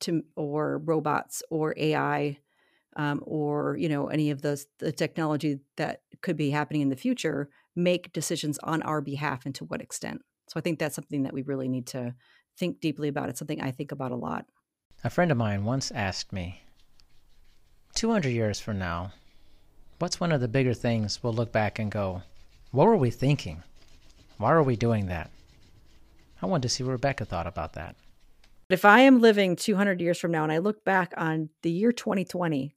to 0.00 0.22
or 0.36 0.78
robots 0.78 1.42
or 1.50 1.74
AI 1.76 2.38
um, 2.96 3.22
or 3.24 3.76
you 3.76 3.88
know 3.88 4.08
any 4.08 4.30
of 4.30 4.42
those 4.42 4.66
the 4.78 4.92
technology 4.92 5.60
that 5.76 6.02
could 6.20 6.36
be 6.36 6.50
happening 6.50 6.82
in 6.82 6.88
the 6.88 6.96
future 6.96 7.48
make 7.74 8.12
decisions 8.12 8.58
on 8.58 8.82
our 8.82 9.00
behalf 9.00 9.46
and 9.46 9.54
to 9.56 9.64
what 9.64 9.80
extent? 9.80 10.22
So 10.48 10.58
I 10.58 10.60
think 10.60 10.78
that's 10.78 10.94
something 10.94 11.22
that 11.22 11.32
we 11.32 11.42
really 11.42 11.68
need 11.68 11.86
to 11.88 12.14
think 12.58 12.80
deeply 12.80 13.08
about. 13.08 13.28
It's 13.28 13.38
something 13.38 13.60
I 13.60 13.70
think 13.70 13.92
about 13.92 14.12
a 14.12 14.16
lot. 14.16 14.46
A 15.04 15.10
friend 15.10 15.30
of 15.30 15.38
mine 15.38 15.64
once 15.64 15.90
asked 15.90 16.32
me, 16.32 16.62
200 17.94 18.28
years 18.28 18.60
from 18.60 18.78
now, 18.78 19.12
what's 19.98 20.20
one 20.20 20.32
of 20.32 20.40
the 20.40 20.48
bigger 20.48 20.74
things 20.74 21.22
we'll 21.22 21.32
look 21.32 21.50
back 21.50 21.78
and 21.78 21.90
go, 21.90 22.22
what 22.70 22.86
were 22.86 22.96
we 22.96 23.10
thinking? 23.10 23.62
Why 24.36 24.52
are 24.52 24.62
we 24.62 24.76
doing 24.76 25.06
that? 25.06 25.30
I 26.42 26.46
wanted 26.46 26.62
to 26.62 26.68
see 26.68 26.82
what 26.82 26.92
Rebecca 26.92 27.24
thought 27.24 27.46
about 27.46 27.74
that. 27.74 27.96
If 28.68 28.84
I 28.84 29.00
am 29.00 29.20
living 29.20 29.54
200 29.54 30.00
years 30.00 30.18
from 30.18 30.32
now 30.32 30.42
and 30.42 30.52
I 30.52 30.58
look 30.58 30.84
back 30.84 31.12
on 31.16 31.50
the 31.62 31.70
year 31.70 31.92
2020, 31.92 32.74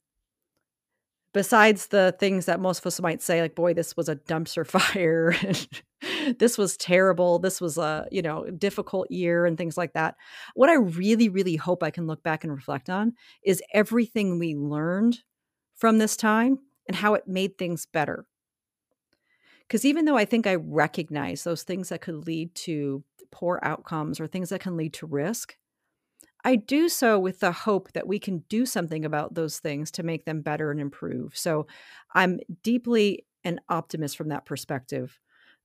besides 1.32 1.88
the 1.88 2.14
things 2.20 2.46
that 2.46 2.60
most 2.60 2.80
of 2.80 2.86
us 2.86 3.00
might 3.00 3.22
say, 3.22 3.40
like, 3.40 3.54
boy, 3.54 3.74
this 3.74 3.96
was 3.96 4.08
a 4.08 4.16
dumpster 4.16 4.66
fire, 4.66 5.34
this 6.38 6.56
was 6.56 6.76
terrible, 6.76 7.38
this 7.38 7.60
was 7.60 7.76
a, 7.78 8.06
you 8.12 8.22
know, 8.22 8.44
difficult 8.50 9.10
year 9.10 9.46
and 9.46 9.58
things 9.58 9.76
like 9.76 9.94
that. 9.94 10.16
What 10.54 10.70
I 10.70 10.74
really, 10.74 11.28
really 11.28 11.56
hope 11.56 11.82
I 11.82 11.90
can 11.90 12.06
look 12.06 12.22
back 12.22 12.44
and 12.44 12.52
reflect 12.52 12.88
on 12.88 13.14
is 13.42 13.62
everything 13.72 14.38
we 14.38 14.54
learned 14.54 15.18
from 15.74 15.98
this 15.98 16.16
time 16.16 16.58
and 16.86 16.96
how 16.96 17.14
it 17.14 17.26
made 17.26 17.58
things 17.58 17.86
better. 17.86 18.26
Because 19.66 19.84
even 19.84 20.04
though 20.04 20.16
I 20.16 20.24
think 20.24 20.46
I 20.46 20.54
recognize 20.56 21.44
those 21.44 21.62
things 21.62 21.88
that 21.88 22.00
could 22.00 22.26
lead 22.26 22.54
to 22.54 23.02
poor 23.30 23.58
outcomes 23.62 24.20
or 24.20 24.26
things 24.26 24.50
that 24.50 24.60
can 24.60 24.76
lead 24.76 24.92
to 24.94 25.06
risk, 25.06 25.56
I 26.44 26.56
do 26.56 26.88
so 26.88 27.18
with 27.18 27.40
the 27.40 27.50
hope 27.50 27.92
that 27.92 28.06
we 28.06 28.20
can 28.20 28.44
do 28.48 28.66
something 28.66 29.04
about 29.04 29.34
those 29.34 29.58
things 29.58 29.90
to 29.92 30.04
make 30.04 30.24
them 30.24 30.42
better 30.42 30.70
and 30.70 30.80
improve. 30.80 31.36
So 31.36 31.66
I'm 32.14 32.38
deeply 32.62 33.26
an 33.42 33.60
optimist 33.68 34.16
from 34.16 34.28
that 34.28 34.46
perspective. 34.46 35.18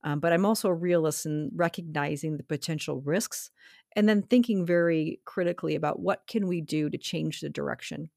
Um, 0.04 0.20
but 0.20 0.34
I'm 0.34 0.46
also 0.46 0.70
a 0.70 0.74
realist 0.74 1.28
in 1.28 1.52
recognizing 1.54 2.38
the 2.38 2.44
potential 2.44 3.02
risks 3.02 3.52
and 3.96 4.10
then 4.10 4.24
thinking 4.24 4.66
very 4.66 5.20
critically 5.26 5.76
about 5.76 6.00
what 6.00 6.26
can 6.26 6.48
we 6.48 6.62
do 6.62 6.90
to 6.90 6.98
change 6.98 7.42
the 7.42 7.50
direction. 7.50 8.10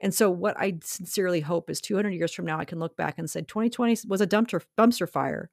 And 0.00 0.14
so, 0.14 0.30
what 0.30 0.58
I 0.58 0.78
sincerely 0.82 1.40
hope 1.40 1.70
is 1.70 1.80
200 1.80 2.10
years 2.10 2.32
from 2.32 2.46
now, 2.46 2.58
I 2.58 2.64
can 2.64 2.78
look 2.78 2.96
back 2.96 3.18
and 3.18 3.28
say 3.28 3.40
2020 3.40 3.96
was 4.06 4.20
a 4.20 4.26
dumpster, 4.26 4.62
dumpster 4.76 5.08
fire, 5.08 5.50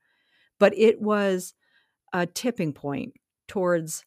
but 0.60 0.78
it 0.78 1.02
was 1.02 1.54
a 2.14 2.26
tipping 2.26 2.74
point 2.74 3.14
towards 3.48 4.06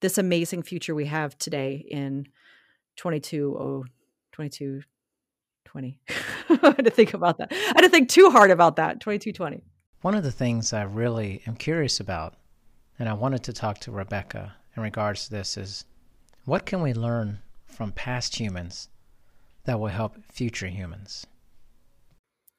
this 0.00 0.18
amazing 0.18 0.62
future 0.62 0.94
we 0.94 1.06
have 1.06 1.38
today 1.38 1.84
in 1.90 2.26
22 2.96 3.56
oh 3.58 3.84
22 4.32 4.82
20 5.64 5.98
I 6.48 6.74
had 6.76 6.84
to 6.84 6.90
think 6.90 7.14
about 7.14 7.38
that. 7.38 7.50
I 7.50 7.72
had 7.74 7.80
to 7.80 7.88
think 7.88 8.08
too 8.08 8.30
hard 8.30 8.50
about 8.50 8.76
that. 8.76 9.00
2220. 9.00 9.62
One 10.02 10.14
of 10.14 10.22
the 10.22 10.30
things 10.30 10.72
I 10.72 10.82
really 10.82 11.42
am 11.46 11.56
curious 11.56 12.00
about, 12.00 12.34
and 12.98 13.08
I 13.08 13.14
wanted 13.14 13.42
to 13.44 13.52
talk 13.52 13.78
to 13.80 13.90
Rebecca 13.90 14.54
in 14.76 14.82
regards 14.82 15.24
to 15.24 15.30
this, 15.30 15.56
is 15.56 15.86
what 16.44 16.66
can 16.66 16.82
we 16.82 16.92
learn 16.92 17.38
from 17.66 17.92
past 17.92 18.36
humans 18.36 18.88
that 19.64 19.80
will 19.80 19.88
help 19.88 20.16
future 20.32 20.68
humans? 20.68 21.26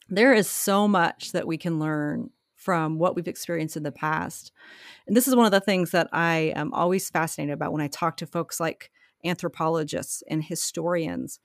There 0.09 0.33
is 0.33 0.49
so 0.49 0.87
much 0.87 1.31
that 1.31 1.47
we 1.47 1.57
can 1.57 1.79
learn 1.79 2.29
from 2.55 2.97
what 2.97 3.15
we've 3.15 3.27
experienced 3.27 3.77
in 3.77 3.83
the 3.83 3.91
past. 3.91 4.51
And 5.07 5.15
this 5.15 5.27
is 5.27 5.35
one 5.35 5.45
of 5.45 5.51
the 5.51 5.59
things 5.59 5.91
that 5.91 6.09
I 6.11 6.53
am 6.55 6.73
always 6.73 7.09
fascinated 7.09 7.53
about 7.53 7.71
when 7.71 7.81
I 7.81 7.87
talk 7.87 8.17
to 8.17 8.25
folks 8.25 8.59
like 8.59 8.91
anthropologists 9.23 10.23
and 10.29 10.43
historians 10.43 11.39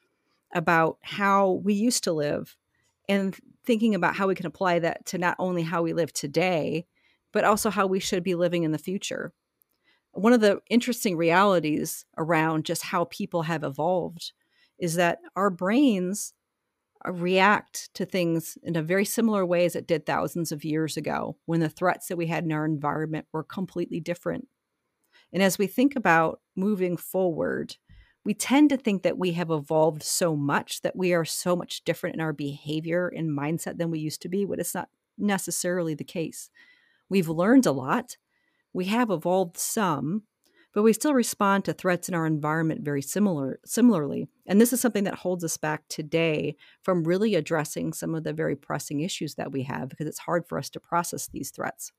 about 0.55 0.99
how 1.03 1.61
we 1.63 1.75
used 1.75 2.05
to 2.05 2.13
live 2.13 2.57
and 3.09 3.37
thinking 3.65 3.95
about 3.95 4.17
how 4.17 4.29
we 4.29 4.35
can 4.35 4.47
apply 4.47 4.79
that 4.79 5.05
to 5.07 5.19
not 5.19 5.37
only 5.39 5.63
how 5.63 5.83
we 5.83 5.93
live 5.93 6.13
today, 6.13 6.87
but 7.33 7.45
also 7.45 7.71
how 7.71 7.87
we 7.87 8.01
should 8.01 8.23
be 8.23 8.35
living 8.35 8.63
in 8.63 8.73
the 8.73 8.79
future. 8.79 9.33
One 10.13 10.33
of 10.33 10.41
the 10.41 10.61
interesting 10.69 11.17
realities 11.17 12.05
around 12.17 12.65
just 12.65 12.85
how 12.85 13.05
people 13.05 13.43
have 13.43 13.63
evolved 13.63 14.33
is 14.81 14.95
that 14.95 15.19
our 15.37 15.51
brains 15.51 16.33
uh, 17.07 17.13
react 17.13 17.93
to 17.95 18.05
things 18.05 18.59
in 18.63 18.77
a 18.77 18.83
very 18.83 19.05
similar 19.05 19.45
way 19.47 19.65
as 19.65 19.77
it 19.77 19.87
did 19.87 20.05
thousands 20.05 20.51
of 20.53 20.65
years 20.65 20.97
ago 20.97 21.37
when 21.47 21.61
the 21.61 21.69
threats 21.69 22.09
that 22.09 22.17
we 22.17 22.27
had 22.27 22.45
in 22.45 22.53
our 22.53 22.65
environment 22.65 23.27
were 23.33 23.45
completely 23.45 24.01
different. 24.01 24.49
And 25.33 25.43
as 25.43 25.59
we 25.59 25.67
think 25.67 25.95
about 25.97 26.41
moving 26.57 26.97
forward, 26.97 27.77
we 28.25 28.35
tend 28.35 28.71
to 28.71 28.77
think 28.77 29.03
that 29.03 29.19
we 29.19 29.33
have 29.33 29.51
evolved 29.51 30.03
so 30.03 30.37
much 30.37 30.83
that 30.83 30.97
we 30.97 31.15
are 31.15 31.25
so 31.25 31.57
much 31.57 31.85
different 31.85 32.17
in 32.17 32.21
our 32.21 32.33
behavior 32.33 33.09
and 33.09 33.37
mindset 33.37 33.79
than 33.79 33.91
we 33.91 33.99
used 33.99 34.23
to 34.23 34.29
be, 34.29 34.45
but 34.45 34.59
it's 34.59 34.75
not 34.75 34.89
necessarily 35.17 35.95
the 35.95 36.05
case. 36.05 36.51
We've 37.09 37.29
learned 37.29 37.67
a 37.67 37.73
lot. 37.73 38.17
We 38.73 38.87
have 38.87 39.11
evolved 39.11 39.57
some, 39.57 40.25
but 40.73 40.83
we 40.83 40.93
still 40.93 41.15
respond 41.15 41.65
to 41.65 41.73
threats 41.73 42.09
in 42.09 42.15
our 42.15 42.27
environment 42.27 42.83
very 42.83 43.03
similar 43.03 43.59
similarly. 43.65 44.29
And 44.47 44.61
this 44.61 44.73
is 44.73 44.81
something 44.81 45.05
that 45.05 45.17
holds 45.17 45.45
us 45.45 45.57
back 45.57 45.83
today 45.89 46.57
from 46.83 47.05
really 47.05 47.35
addressing 47.35 47.93
some 47.93 48.15
of 48.15 48.25
the 48.25 48.33
very 48.33 48.57
pressing 48.57 49.01
issues 49.01 49.35
that 49.35 49.53
we 49.53 49.65
have 49.65 49.89
because 49.89 50.07
it's 50.07 50.21
hard 50.21 50.47
for 50.47 50.59
us 50.59 50.71
to 50.71 50.81
process 50.81 51.29
these 51.29 51.51
threats. 51.51 51.93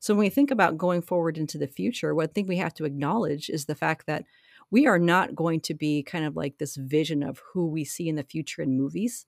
So 0.00 0.14
when 0.14 0.24
we 0.24 0.30
think 0.30 0.50
about 0.50 0.78
going 0.78 1.02
forward 1.02 1.38
into 1.38 1.58
the 1.58 1.68
future, 1.68 2.20
I 2.20 2.26
think 2.26 2.48
we 2.48 2.56
have 2.56 2.74
to 2.74 2.84
acknowledge 2.84 3.48
is 3.48 3.66
the 3.66 3.74
fact 3.74 4.06
that 4.06 4.24
we 4.70 4.86
are 4.86 4.98
not 4.98 5.36
going 5.36 5.60
to 5.60 5.74
be 5.74 6.02
kind 6.02 6.24
of 6.24 6.34
like 6.34 6.58
this 6.58 6.76
vision 6.76 7.22
of 7.22 7.40
who 7.52 7.68
we 7.68 7.84
see 7.84 8.08
in 8.08 8.16
the 8.16 8.24
future 8.24 8.62
in 8.62 8.76
movies 8.76 9.26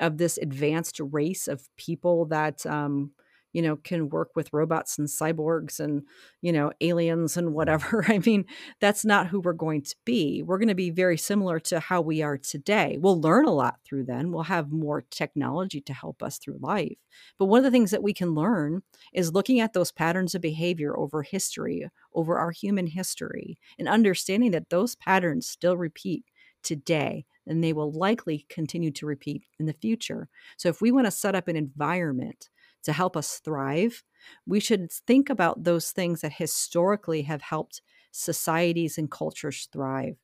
of 0.00 0.16
this 0.16 0.38
advanced 0.38 0.98
race 0.98 1.46
of 1.46 1.68
people 1.76 2.24
that 2.26 2.64
um, 2.64 3.12
you 3.52 3.62
know, 3.62 3.76
can 3.76 4.08
work 4.08 4.30
with 4.34 4.52
robots 4.52 4.98
and 4.98 5.08
cyborgs 5.08 5.80
and, 5.80 6.02
you 6.40 6.52
know, 6.52 6.72
aliens 6.80 7.36
and 7.36 7.48
mm-hmm. 7.48 7.56
whatever. 7.56 8.04
I 8.08 8.18
mean, 8.18 8.44
that's 8.80 9.04
not 9.04 9.28
who 9.28 9.40
we're 9.40 9.52
going 9.52 9.82
to 9.82 9.96
be. 10.04 10.42
We're 10.42 10.58
going 10.58 10.68
to 10.68 10.74
be 10.74 10.90
very 10.90 11.16
similar 11.16 11.58
to 11.60 11.80
how 11.80 12.00
we 12.00 12.22
are 12.22 12.38
today. 12.38 12.96
We'll 13.00 13.20
learn 13.20 13.46
a 13.46 13.52
lot 13.52 13.76
through 13.84 14.04
then. 14.04 14.32
We'll 14.32 14.44
have 14.44 14.70
more 14.70 15.02
technology 15.10 15.80
to 15.82 15.92
help 15.92 16.22
us 16.22 16.38
through 16.38 16.58
life. 16.60 16.98
But 17.38 17.46
one 17.46 17.58
of 17.58 17.64
the 17.64 17.70
things 17.70 17.90
that 17.90 18.02
we 18.02 18.12
can 18.12 18.34
learn 18.34 18.82
is 19.12 19.32
looking 19.32 19.60
at 19.60 19.72
those 19.72 19.92
patterns 19.92 20.34
of 20.34 20.42
behavior 20.42 20.96
over 20.96 21.22
history, 21.22 21.88
over 22.14 22.38
our 22.38 22.50
human 22.50 22.86
history, 22.86 23.58
and 23.78 23.88
understanding 23.88 24.52
that 24.52 24.70
those 24.70 24.94
patterns 24.94 25.48
still 25.48 25.76
repeat 25.76 26.24
today 26.62 27.24
and 27.46 27.64
they 27.64 27.72
will 27.72 27.90
likely 27.92 28.46
continue 28.48 28.90
to 28.92 29.06
repeat 29.06 29.42
in 29.58 29.66
the 29.66 29.72
future. 29.72 30.28
So 30.56 30.68
if 30.68 30.80
we 30.80 30.92
want 30.92 31.06
to 31.06 31.10
set 31.10 31.34
up 31.34 31.48
an 31.48 31.56
environment 31.56 32.48
to 32.84 32.92
help 32.92 33.16
us 33.16 33.40
thrive, 33.44 34.02
we 34.46 34.60
should 34.60 34.90
think 34.92 35.30
about 35.30 35.64
those 35.64 35.90
things 35.90 36.20
that 36.20 36.32
historically 36.32 37.22
have 37.22 37.42
helped 37.42 37.82
societies 38.12 38.98
and 38.98 39.10
cultures 39.10 39.68
thrive. 39.72 40.16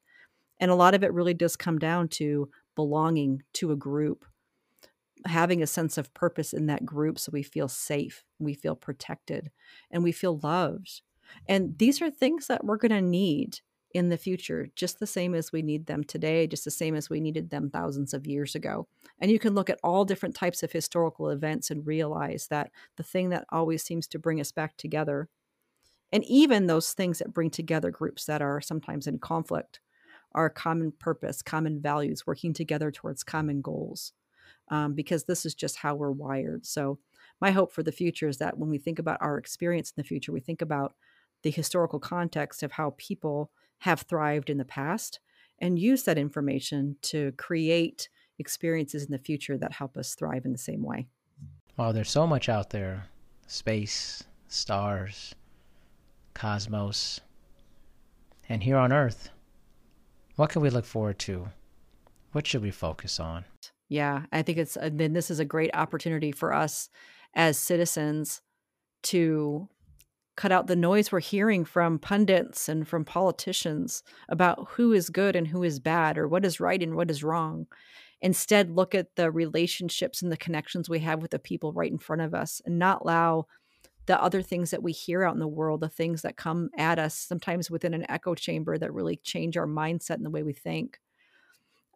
And 0.59 0.71
a 0.71 0.75
lot 0.75 0.95
of 0.95 1.03
it 1.03 1.13
really 1.13 1.35
does 1.35 1.57
come 1.57 1.79
down 1.79 2.09
to 2.09 2.51
belonging 2.75 3.43
to 3.55 3.73
a 3.73 3.77
group, 3.77 4.25
having 5.27 5.63
a 5.63 5.67
sense 5.67 5.99
of 5.99 6.13
purpose 6.15 6.53
in 6.53 6.67
that 6.67 6.85
group 6.85 7.19
so 7.19 7.31
we 7.33 7.43
feel 7.43 7.69
safe, 7.69 8.25
we 8.39 8.55
feel 8.55 8.77
protected, 8.77 9.51
and 9.91 10.03
we 10.03 10.13
feel 10.13 10.39
loved. 10.43 11.03
And 11.49 11.79
these 11.79 12.01
are 12.01 12.11
things 12.11 12.47
that 12.47 12.65
we're 12.65 12.77
going 12.77 12.93
to 12.93 13.01
need 13.01 13.61
in 13.97 14.11
the 14.11 14.19
future, 14.19 14.69
just 14.77 15.01
the 15.01 15.07
same 15.07 15.35
as 15.35 15.53
we 15.53 15.63
need 15.63 15.87
them 15.87 16.05
today, 16.05 16.47
just 16.47 16.67
the 16.67 16.71
same 16.71 16.95
as 16.95 17.09
we 17.09 17.19
needed 17.19 17.49
them 17.49 17.71
thousands 17.71 18.13
of 18.13 18.27
years 18.27 18.55
ago. 18.55 18.87
And 19.21 19.31
you 19.31 19.39
can 19.39 19.55
look 19.55 19.71
at 19.71 19.81
all 19.83 20.05
different 20.05 20.35
types 20.35 20.63
of 20.63 20.71
historical 20.71 21.31
events 21.31 21.71
and 21.71 21.87
realize 21.87 22.49
that 22.49 22.71
the 22.97 23.03
thing 23.03 23.31
that 23.31 23.47
always 23.51 23.83
seems 23.83 24.07
to 24.09 24.19
bring 24.19 24.39
us 24.39 24.53
back 24.53 24.77
together, 24.77 25.31
and 26.13 26.23
even 26.25 26.67
those 26.67 26.93
things 26.93 27.21
that 27.21 27.33
bring 27.33 27.49
together 27.49 27.91
groups 27.91 28.27
that 28.27 28.43
are 28.43 28.61
sometimes 28.61 29.07
in 29.07 29.19
conflict, 29.19 29.81
are 30.33 30.51
common 30.51 30.93
purpose, 30.93 31.41
common 31.41 31.81
values, 31.81 32.27
working 32.27 32.53
together 32.53 32.91
towards 32.91 33.25
common 33.25 33.63
goals. 33.63 34.13
Um, 34.69 34.95
because 34.95 35.25
this 35.25 35.47
is 35.47 35.55
just 35.55 35.77
how 35.77 35.95
we're 35.95 36.11
wired. 36.11 36.67
So, 36.67 36.99
my 37.41 37.53
hope 37.53 37.73
for 37.73 37.83
the 37.83 37.93
future 37.93 38.29
is 38.29 38.39
that 38.39 38.59
when 38.59 38.69
we 38.69 38.79
think 38.79 38.99
about 38.99 39.19
our 39.21 39.39
experience 39.39 39.91
in 39.91 40.01
the 40.01 40.07
future, 40.07 40.33
we 40.33 40.41
think 40.41 40.61
about 40.61 40.95
the 41.43 41.51
historical 41.51 42.01
context 42.01 42.63
of 42.63 42.73
how 42.73 42.95
people 42.99 43.51
have 43.81 44.03
thrived 44.03 44.51
in 44.51 44.59
the 44.59 44.65
past 44.65 45.21
and 45.59 45.79
use 45.79 46.03
that 46.05 46.19
information 46.19 46.97
to 47.03 47.33
create 47.33 48.09
experiences 48.39 49.05
in 49.05 49.13
the 49.13 49.19
future 49.19 49.57
that 49.57 49.73
help 49.73 49.97
us 49.97 50.15
thrive 50.15 50.45
in 50.45 50.53
the 50.53 50.59
same 50.59 50.83
way. 50.83 51.09
Well, 51.77 51.93
there's 51.93 52.11
so 52.11 52.27
much 52.27 52.49
out 52.49 52.71
there 52.71 53.07
space, 53.47 54.25
stars, 54.49 55.35
cosmos. 56.35 57.21
And 58.49 58.63
here 58.63 58.77
on 58.77 58.93
Earth, 58.93 59.31
what 60.37 60.51
can 60.51 60.63
we 60.63 60.71
look 60.71 60.85
forward 60.85 61.19
to? 61.21 61.49
What 62.33 62.47
should 62.47 62.63
we 62.63 62.71
focus 62.71 63.19
on? 63.19 63.45
Yeah, 63.89 64.23
I 64.33 64.43
think 64.43 64.59
it's, 64.59 64.77
then 64.81 65.13
this 65.13 65.31
is 65.31 65.39
a 65.39 65.45
great 65.45 65.71
opportunity 65.75 66.33
for 66.33 66.53
us 66.53 66.91
as 67.35 67.59
citizens 67.59 68.43
to 69.05 69.69
cut 70.37 70.53
out 70.53 70.67
the 70.67 70.77
noise 70.77 71.11
we're 71.11 71.21
hearing 71.21 71.65
from 71.65 71.99
pundits 71.99 72.69
and 72.69 72.87
from 72.87 73.05
politicians 73.05 74.03
about 74.29 74.69
who 74.71 74.93
is 74.93 75.11
good 75.11 75.35
and 75.35 75.49
who 75.49 75.63
is 75.63 75.81
bad 75.81 76.19
or 76.19 76.29
what 76.29 76.45
is 76.45 76.61
right 76.61 76.83
and 76.83 76.95
what 76.95 77.11
is 77.11 77.25
wrong. 77.25 77.67
Instead, 78.21 78.71
look 78.71 78.95
at 78.95 79.15
the 79.17 79.31
relationships 79.31 80.23
and 80.23 80.31
the 80.31 80.37
connections 80.37 80.89
we 80.89 81.01
have 81.01 81.21
with 81.21 81.31
the 81.31 81.39
people 81.39 81.73
right 81.73 81.91
in 81.91 81.99
front 81.99 82.23
of 82.23 82.35
us 82.35 82.61
and 82.65 82.79
not 82.79 83.03
allow 83.03 83.47
the 84.07 84.23
other 84.23 84.41
things 84.41 84.71
that 84.71 84.83
we 84.83 84.93
hear 84.93 85.25
out 85.25 85.35
in 85.35 85.41
the 85.41 85.49
world, 85.49 85.81
the 85.81 85.89
things 85.89 86.23
that 86.23 86.37
come 86.37 86.71
at 86.79 86.99
us 86.99 87.15
sometimes 87.15 87.71
within 87.71 87.93
an 87.93 88.09
echo 88.09 88.35
chamber 88.35 88.79
that 88.79 88.93
really 88.93 89.17
change 89.17 89.57
our 89.57 89.67
mindset 89.67 90.15
and 90.15 90.25
the 90.25 90.31
way 90.31 90.43
we 90.43 90.53
think. 90.53 90.99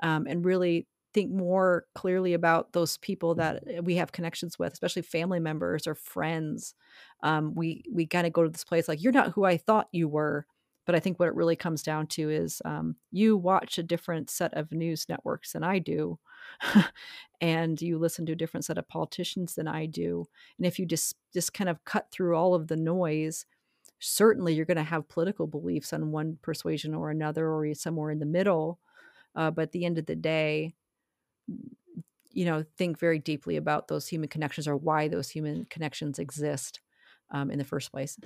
Um, 0.03 0.26
and 0.26 0.44
really 0.44 0.87
think 1.12 1.31
more 1.31 1.87
clearly 1.94 2.35
about 2.35 2.73
those 2.73 2.96
people 2.99 3.35
that 3.37 3.62
eh, 3.68 3.81
we 3.81 3.96
have 3.96 4.12
connections 4.12 4.59
with, 4.59 4.73
especially 4.73 5.03
family 5.03 5.40
members 5.40 5.87
or 5.87 5.94
friends. 5.94 6.75
Um, 7.23 7.55
we 7.55 7.85
we 7.92 8.07
kind 8.07 8.27
of 8.27 8.33
go 8.33 8.42
to 8.44 8.51
this 8.51 8.64
place 8.64 8.88
like 8.88 9.03
you're 9.03 9.12
not 9.12 9.33
who 9.33 9.44
I 9.44 9.57
thought 9.57 9.88
you 9.92 10.09
were, 10.09 10.46
but 10.87 10.94
I 10.94 11.01
think 11.01 11.18
what 11.18 11.29
it 11.29 11.35
really 11.35 11.57
comes 11.57 11.83
down 11.83 12.07
to 12.09 12.31
is 12.31 12.62
um, 12.64 12.96
you 13.11 13.37
watch 13.37 13.79
a 13.79 13.83
different 13.83 14.31
set 14.31 14.55
of 14.55 14.73
news 14.73 15.07
networks 15.09 15.53
than 15.53 15.62
I 15.62 15.79
do, 15.79 16.18
and 17.40 17.81
you 17.81 17.99
listen 17.99 18.27
to 18.27 18.33
a 18.33 18.37
different 18.37 18.64
set 18.64 18.79
of 18.79 18.88
politicians 18.88 19.55
than 19.55 19.68
I 19.68 19.87
do. 19.87 20.27
And 20.59 20.66
if 20.66 20.79
you 20.79 20.87
just 20.87 21.16
just 21.33 21.55
kind 21.55 21.70
of 21.70 21.85
cut 21.85 22.11
through 22.11 22.37
all 22.37 22.55
of 22.55 22.68
the 22.68 22.77
noise, 22.77 23.46
certainly 24.01 24.55
you're 24.55 24.64
going 24.64 24.77
to 24.77 24.83
have 24.83 25.09
political 25.09 25.46
beliefs 25.46 25.92
on 25.92 26.12
one 26.12 26.38
persuasion 26.42 26.94
or 26.94 27.11
another, 27.11 27.49
or 27.49 27.73
somewhere 27.75 28.11
in 28.11 28.18
the 28.18 28.27
middle. 28.27 28.79
Uh, 29.37 29.51
but 29.51 29.62
at 29.62 29.73
the 29.73 29.85
end 29.85 29.99
of 29.99 30.07
the 30.07 30.16
day, 30.16 30.75
you 32.33 32.45
know 32.45 32.65
think 32.77 32.99
very 32.99 33.19
deeply 33.19 33.57
about 33.57 33.89
those 33.89 34.07
human 34.07 34.29
connections 34.29 34.69
or 34.69 34.77
why 34.77 35.09
those 35.09 35.31
human 35.31 35.67
connections 35.71 36.19
exist 36.19 36.81
um, 37.31 37.51
in 37.51 37.59
the 37.59 37.65
first 37.65 37.91
place 37.91 38.17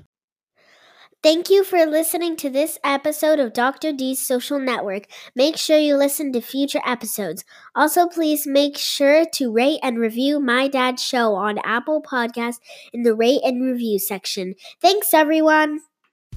Thank 1.24 1.48
you 1.48 1.64
for 1.64 1.86
listening 1.86 2.36
to 2.36 2.50
this 2.50 2.78
episode 2.84 3.38
of 3.38 3.54
Dr. 3.54 3.94
D's 3.94 4.20
Social 4.20 4.58
Network. 4.58 5.06
Make 5.34 5.56
sure 5.56 5.78
you 5.78 5.96
listen 5.96 6.34
to 6.34 6.42
future 6.42 6.82
episodes. 6.84 7.46
Also, 7.74 8.06
please 8.06 8.46
make 8.46 8.76
sure 8.76 9.24
to 9.32 9.50
rate 9.50 9.80
and 9.82 9.98
review 9.98 10.38
My 10.38 10.68
Dad's 10.68 11.02
Show 11.02 11.34
on 11.34 11.56
Apple 11.64 12.02
Podcasts 12.02 12.58
in 12.92 13.04
the 13.04 13.14
rate 13.14 13.40
and 13.42 13.64
review 13.64 13.98
section. 13.98 14.54
Thanks, 14.82 15.14
everyone. 15.14 15.80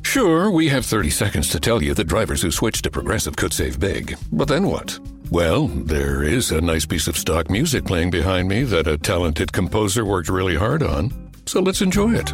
Sure, 0.03 0.49
we 0.49 0.69
have 0.69 0.85
30 0.85 1.09
seconds 1.09 1.49
to 1.49 1.59
tell 1.59 1.83
you 1.83 1.93
that 1.93 2.05
drivers 2.05 2.41
who 2.41 2.49
switch 2.49 2.81
to 2.83 2.89
Progressive 2.89 3.35
could 3.35 3.51
save 3.51 3.81
big. 3.81 4.15
But 4.31 4.47
then 4.47 4.67
what? 4.67 4.97
Well, 5.29 5.67
there 5.67 6.23
is 6.23 6.51
a 6.51 6.61
nice 6.61 6.85
piece 6.85 7.07
of 7.07 7.17
stock 7.17 7.49
music 7.49 7.83
playing 7.83 8.11
behind 8.11 8.47
me 8.47 8.63
that 8.63 8.87
a 8.87 8.97
talented 8.97 9.51
composer 9.51 10.05
worked 10.05 10.29
really 10.29 10.55
hard 10.55 10.81
on. 10.81 11.11
So 11.45 11.59
let's 11.61 11.81
enjoy 11.81 12.13
it. 12.13 12.33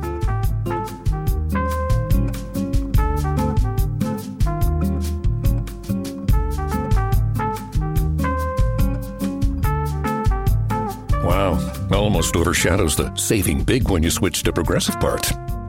Wow, 11.23 11.57
almost 11.91 12.35
overshadows 12.35 12.95
the 12.95 13.13
saving 13.15 13.63
big 13.63 13.89
when 13.89 14.03
you 14.03 14.11
switch 14.11 14.43
to 14.43 14.53
Progressive 14.53 14.99
part. 14.99 15.31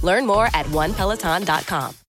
Learn 0.00 0.26
more 0.26 0.46
at 0.54 0.66
onepeloton.com. 0.66 1.96